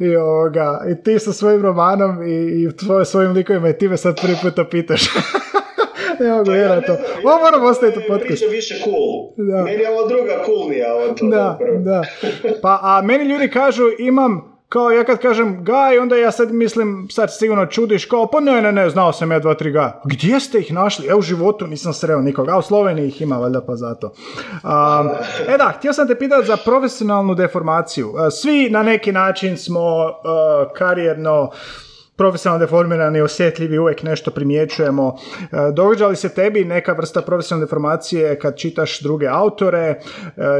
[0.00, 2.68] I, ovoga, i ti sa svojim romanom i, i
[3.04, 5.02] svojim likovima i ti me sad prvi puta pitaš.
[6.20, 6.96] ne mogu vjerati to.
[7.24, 8.42] Ovo moram ostaviti u Meni je podcast.
[8.42, 9.46] priča više cool.
[9.46, 9.62] Da.
[9.62, 11.18] Meni je ovo druga coolnija od.
[11.30, 12.02] Da, da.
[12.62, 17.08] Pa, a meni ljudi kažu, imam, kao ja kad kažem gaj, onda ja sad mislim,
[17.10, 20.00] sad sigurno čudiš, kao, pa ne, ne, ne, znao sam ja dva, tri gaja.
[20.04, 21.06] Gdje ste ih našli?
[21.06, 24.06] Ja u životu nisam sreo nikoga, a u Sloveniji ih ima, valjda pa zato.
[24.06, 25.08] Um,
[25.48, 28.08] e da, htio sam te pitati za profesionalnu deformaciju.
[28.08, 31.50] Uh, Svi na neki način smo uh, karijerno
[32.18, 35.16] profesionalno deformirani, osjetljivi, uvijek nešto primjećujemo.
[35.40, 39.78] E, Događa li se tebi neka vrsta profesionalne deformacije kad čitaš druge autore?
[39.80, 39.98] E,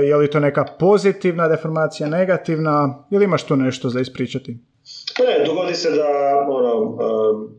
[0.09, 3.05] Je li to neka pozitivna deformacija, negativna?
[3.11, 4.59] Ili imaš tu nešto za ispričati?
[5.17, 6.09] Pa ne, dogodi se da
[6.49, 6.97] ono, um,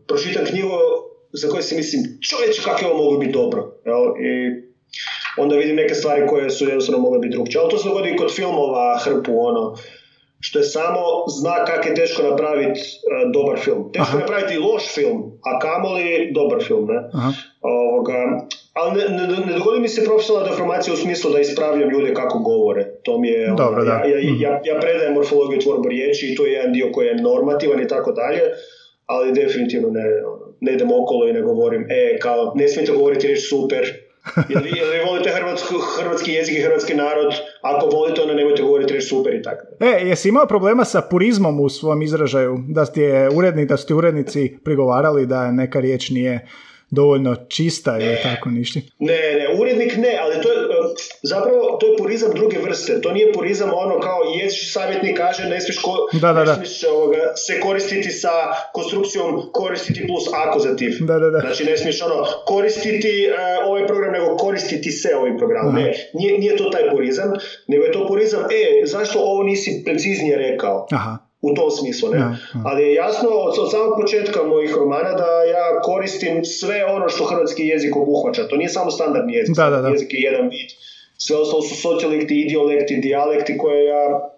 [0.08, 0.68] pročitam knjigu
[1.32, 3.72] za koju si mislim, čovječe, kako je ovo moglo biti dobro.
[3.84, 4.02] Jel?
[4.26, 4.30] I
[5.36, 7.60] onda vidim neke stvari koje su jednostavno mogle biti drugčije.
[7.60, 9.76] Ali to se dogodi kod filmova hrpu, ono,
[10.40, 11.00] što je samo
[11.40, 13.92] znak kako je teško napraviti uh, dobar film.
[13.92, 16.98] Teško je napraviti loš film, a kamoli dobar film, ne?
[17.14, 17.30] Aha.
[17.62, 18.18] Ovoga,
[18.72, 22.38] ali ne, ne, ne dogodi mi se profesionalna deformacija u smislu da ispravljam ljude kako
[22.38, 22.84] govore.
[23.02, 23.90] To mi je, Dobro, da.
[23.92, 24.40] ja, ja, Mhm.
[24.40, 27.88] ja, ja predajem morfologiju tvorbu riječi i to je jedan dio koji je normativan i
[27.88, 28.40] tako dalje,
[29.06, 33.26] ali definitivno ne, ono, ne idem okolo i ne govorim, e, kao, ne smijete govoriti
[33.26, 33.84] riječ super,
[34.48, 39.08] ili, vi- volite hrvatsku, hrvatski jezik i hrvatski narod, ako volite, onda nemojte govoriti riječ
[39.08, 39.66] super i tako.
[39.80, 42.58] E, jesi imao problema sa purizmom u svom izražaju?
[42.68, 46.46] Da ti je urednik, da su ti urednici prigovarali da neka riječ nije
[46.90, 48.80] dovoljno čista ili tako ništa?
[48.98, 50.58] Ne, ne, urednik ne, ali to je,
[51.22, 53.00] zapravo, to je purizam druge vrste.
[53.00, 56.54] To nije purizam ono kao jezični savjetnik kaže ne smiješ, ko, Da, da, ne da.
[56.54, 58.30] smiješ ovoga, se koristiti sa
[58.72, 60.92] konstrukcijom koristiti plus akuzativ.
[61.00, 61.40] Da, da, da.
[61.40, 63.32] Znači ne smiješ ono koristiti e,
[63.66, 65.74] ovaj program, nego koristiti se ovim programom.
[65.74, 67.32] Ne, nije, nije to taj purizam,
[67.68, 70.86] nego je to purizam, e, zašto ovo nisi preciznije rekao?
[70.90, 71.29] Aha.
[71.42, 72.16] U tom smislu, ne?
[72.18, 72.24] Ja,
[72.54, 72.62] ja.
[72.64, 77.24] Ali je jasno od, od samog početka mojih romana da ja koristim sve ono što
[77.24, 78.48] hrvatski jezik obuhvaća.
[78.48, 79.56] To nije samo standardni jezik.
[79.56, 79.88] Da, da, da.
[79.88, 80.70] Jezik je jedan vid.
[81.18, 84.30] Sve ostalo su sociolekti, idiolekti, dijalekti koje ja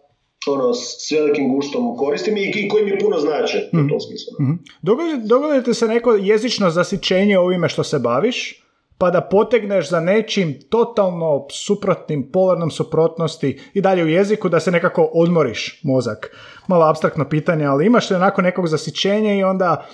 [0.47, 4.33] ono, s velikim guštom koristim i, i koji mi puno znače u tom smislu.
[4.39, 4.45] ne?
[4.45, 4.55] Mhm.
[4.83, 8.62] Dogodi, dogodi li ti se neko jezično zasićenje ovime što se baviš,
[9.03, 14.71] pa da potegneš za nečim totalno suprotnim, polarnom suprotnosti i dalje u jeziku da se
[14.71, 16.37] nekako odmoriš mozak.
[16.69, 19.87] Malo abstraktno pitanje, ali imaš li onako nekog zasićenja i onda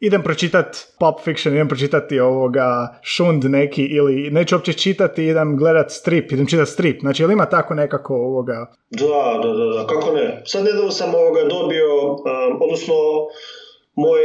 [0.00, 5.90] idem pročitat Pulp Fiction, idem pročitati ovoga šund neki ili neću uopće čitati, idem gledat
[5.90, 7.00] strip, idem čitati strip.
[7.00, 8.66] Znači, ili ima tako nekako ovoga...
[8.90, 10.42] Da, da, da, da, kako ne.
[10.44, 12.94] Sad nedavno sam ovoga dobio, um, odnosno
[13.94, 14.20] moj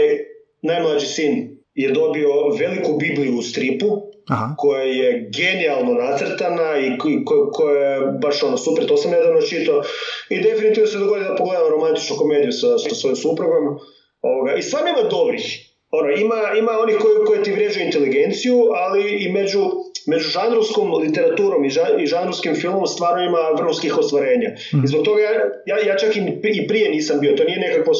[0.61, 4.55] najmlađi sin je dobio veliku Bibliju u stripu, Aha.
[4.57, 9.41] koja je genijalno nacrtana i ko- ko- koja je baš ono super, to sam nedavno
[9.41, 9.81] čitao
[10.29, 13.79] i definitivno se dogodi da pogledam romantičnu komediju sa, sa svojim suprugom
[14.21, 14.53] ovoga.
[14.55, 19.31] i stvarno ima dobrih ono, ima, ima onih koji, koji ti vrijeđaju inteligenciju, ali i
[19.31, 19.59] među
[20.07, 24.49] među žanrovskom literaturom i, žan, i žanrovskim filmom stvarno ima vrhunskih ostvarenja.
[24.73, 24.83] Mm.
[24.83, 25.21] I zbog toga
[25.65, 27.93] ja, ja čak i, prije nisam bio, to nije nekakvo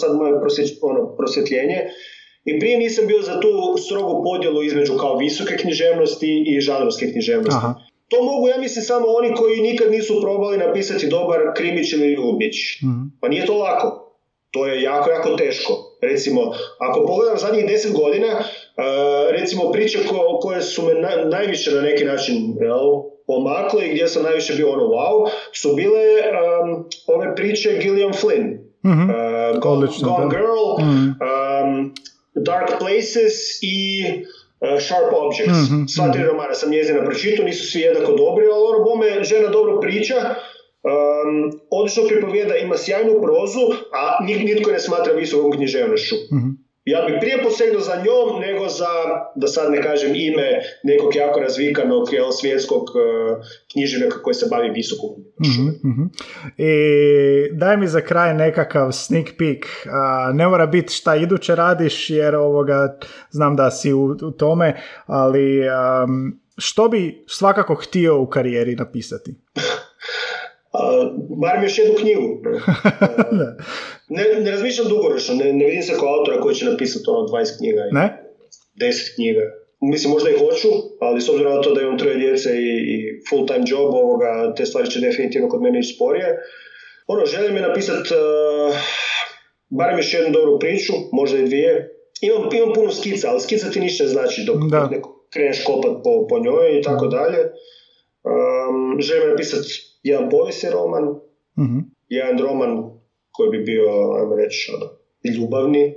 [0.00, 0.32] sad moje
[0.80, 1.78] ono, prosvjetljenje,
[2.44, 7.58] i prije nisam bio za tu strogu podjelu između kao visoke književnosti i žanrovske književnosti.
[7.58, 7.74] Aha.
[8.08, 12.56] To mogu, ja mislim, samo oni koji nikad nisu probali napisati dobar krimić ili ljubić.
[12.82, 13.98] mm Pa nije to lako.
[14.50, 15.72] To je jako, jako teško.
[16.02, 16.40] Recimo,
[16.78, 21.80] ako pogledam zadnjih deset godina, uh, recimo priče ko, koje su me na, najviše na
[21.80, 27.34] neki način jel, pomakle i gdje sam najviše bio ono wow, su bile um, ove
[27.34, 28.58] priče Gillian Flynn.
[28.86, 29.10] Mm-hmm.
[29.10, 31.14] Uh, Gone, Gone Girl, mm-hmm.
[31.20, 31.94] um,
[32.34, 34.04] Dark Places i
[34.60, 35.70] uh, Sharp Objects.
[35.70, 35.88] Mm-hmm.
[35.88, 39.80] Sva tri romana sam njezina pročitao, nisu svi jednako dobri, ali ono bome žena dobro
[39.80, 46.14] priča, um, odlično pripovijeda, ima sjajnu prozu, a nitko ne smatra visokom književnošću.
[46.14, 46.61] Mm-hmm.
[46.84, 48.94] Ja bih prije posegnuo za njom nego za,
[49.34, 54.70] da sad ne kažem ime nekog jako razvikanog jel, svjetskog uh, književnika koji se bavi
[54.70, 55.10] visokom
[55.44, 56.10] mm-hmm,
[56.56, 56.72] I
[57.52, 59.64] daj mi za kraj nekakav sneak peek.
[59.64, 62.98] Uh, ne mora biti šta iduće radiš jer ovoga
[63.30, 69.34] znam da si u, u tome, ali um, što bi svakako htio u karijeri napisati?
[71.40, 72.42] barem još jednu knjigu.
[74.16, 77.58] ne, ne razmišljam dugoročno, ne, ne vidim se kao autora koji će napisati ono 20
[77.58, 77.82] knjiga.
[77.92, 78.22] Ne?
[78.80, 79.40] 10 knjiga.
[79.80, 80.68] Mislim, možda i hoću,
[81.00, 84.54] ali s obzirom na to da imam troje djece i, i full time job, ovoga,
[84.56, 86.38] te stvari će definitivno kod mene ići sporije.
[87.06, 88.76] Ono, želim je napisati uh,
[89.70, 91.88] barem još jednu dobru priču, možda i dvije.
[92.20, 94.88] Imam, imam puno skica, ali skica ti ništa znači dok, da.
[94.88, 97.38] neko kreneš kopat po, po njoj i tako dalje.
[98.24, 101.04] Um, želim napisati jedan povijesni roman,
[101.58, 101.94] mm-hmm.
[102.08, 102.90] jedan roman
[103.30, 103.84] koji bi bio,
[104.18, 104.86] ajmo reći, ono,
[105.36, 105.94] ljubavni.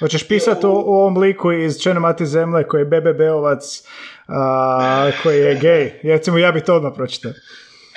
[0.00, 3.82] Hoćeš pisati o, o ovom liku iz Čene mati zemlje koji je Bebe Beovac,
[4.28, 5.92] a, koji je gej.
[6.02, 7.32] Recimo, ja bih to odmah pročitao.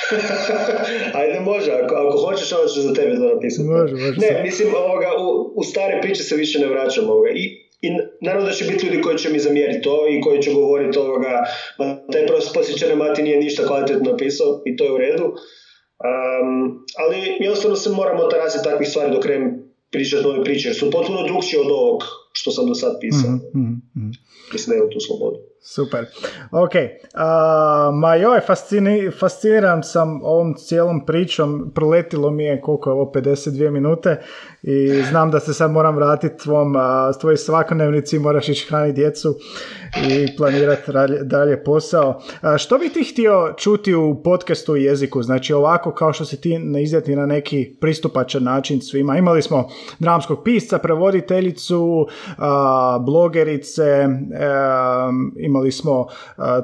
[1.20, 3.68] Ajde, može, ako, ako hoćeš, ovo ću za tebe to napisati.
[3.68, 4.20] Može, može.
[4.20, 7.30] Ne, mislim, ovoga, u, u stare priče se više ne vraćam ovoga.
[7.30, 7.90] I i
[8.22, 11.44] naravno da će biti ljudi koji će mi zamjeriti to i koji će govoriti ovoga,
[11.78, 15.24] ma taj posjećane mati nije ništa kvalitetno napisao i to je u redu.
[15.24, 20.92] Um, ali jednostavno se moramo otarasiti takvih stvari dok krenem pričati nove priče, jer su
[20.92, 23.32] potpuno drugčije od ovog što sam do sad pisao.
[23.32, 24.12] Mm-hmm.
[24.54, 25.38] Mislim da imam tu slobodu.
[25.62, 26.06] Super.
[26.52, 26.72] Ok.
[26.74, 27.20] Uh,
[27.94, 31.72] ma joj, fascini, fasciniran sam ovom cijelom pričom.
[31.76, 34.22] Proletilo mi je koliko je ovo 52 minute
[34.62, 36.82] i znam da se sad moram vratiti tvom, uh,
[37.22, 39.36] tvojoj svakodnevnici, moraš ići hraniti djecu
[40.10, 40.92] i planirati
[41.22, 42.22] dalje, posao.
[42.58, 45.24] što bi ti htio čuti u podcastu i jeziku?
[45.24, 49.18] Znači ovako kao što si ti izjeti na neki pristupačan način svima.
[49.18, 52.08] Imali smo dramskog pisca, prevoditeljicu,
[53.06, 54.08] blogerice,
[55.50, 56.08] imali smo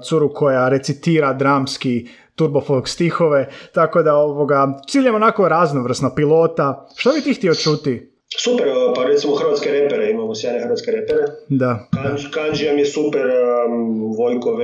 [0.04, 6.88] curu koja recitira dramski turbofolk stihove, tako da ovoga, ciljem onako raznovrsno pilota.
[6.96, 8.12] Što bi ti htio čuti?
[8.38, 11.24] Super, pa recimo hrvatske repere, imamo sjajne hrvatske repere.
[11.50, 11.88] Da.
[12.34, 14.64] Kanđija mi je super, um, Vojko V,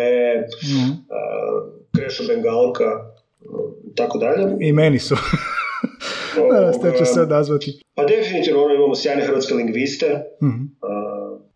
[0.63, 0.91] mm.
[0.91, 0.97] uh,
[1.95, 2.89] Krešo Bengalka,
[3.95, 4.55] tako dalje.
[4.59, 5.15] I meni su.
[6.51, 7.81] da, ste će se odazvati.
[7.95, 10.23] Pa definitivno ono, imamo sjajne hrvatske lingviste.
[10.43, 10.75] Mm-hmm.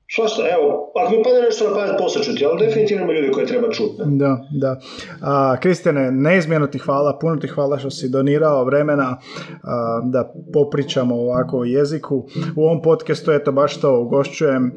[0.08, 3.72] Svašta, evo, ako mi pada nešto na pamet poslušati, ali definitivno ima ljudi koje treba
[3.72, 4.01] čuti.
[4.06, 4.80] Da, da.
[5.22, 9.18] A, Kristjane, neizmjerno ti hvala, puno ti hvala što si donirao vremena
[9.64, 12.28] a, da popričamo ovako o jeziku.
[12.56, 14.72] U ovom podcastu, eto, baš to ugošćujem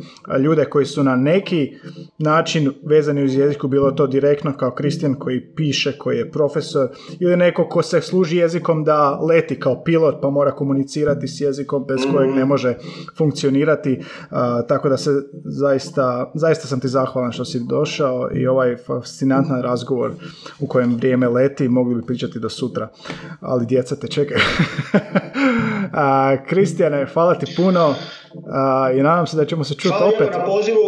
[0.45, 1.73] ljude koji su na neki
[2.19, 6.89] način vezani uz jeziku, bilo to direktno kao Kristijan koji piše, koji je profesor,
[7.21, 11.85] ili neko ko se služi jezikom da leti kao pilot pa mora komunicirati s jezikom
[11.89, 12.49] bez kojeg ne mhm.
[12.49, 12.75] može
[13.19, 14.01] funkcionirati,
[14.69, 20.13] tako da se zaista, zaista sam ti zahvalan što si došao i ovaj fascinantan razgovor
[20.61, 22.89] u kojem vrijeme leti, mogli bi pričati do sutra,
[23.41, 24.41] ali djeca te čekaju.
[26.49, 27.95] Kristijane, hvala ti puno
[28.95, 30.29] i nadam se da ćemo se čuti opet.
[30.29, 30.79] Hvala na pozivu,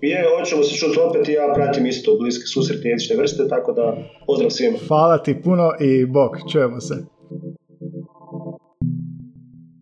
[0.00, 3.96] je, hoćemo se čuti opet i ja pratim isto bliske susretne jezične vrste, tako da
[4.26, 4.78] pozdrav svima.
[4.88, 6.94] Hvala ti puno i bok, čujemo se.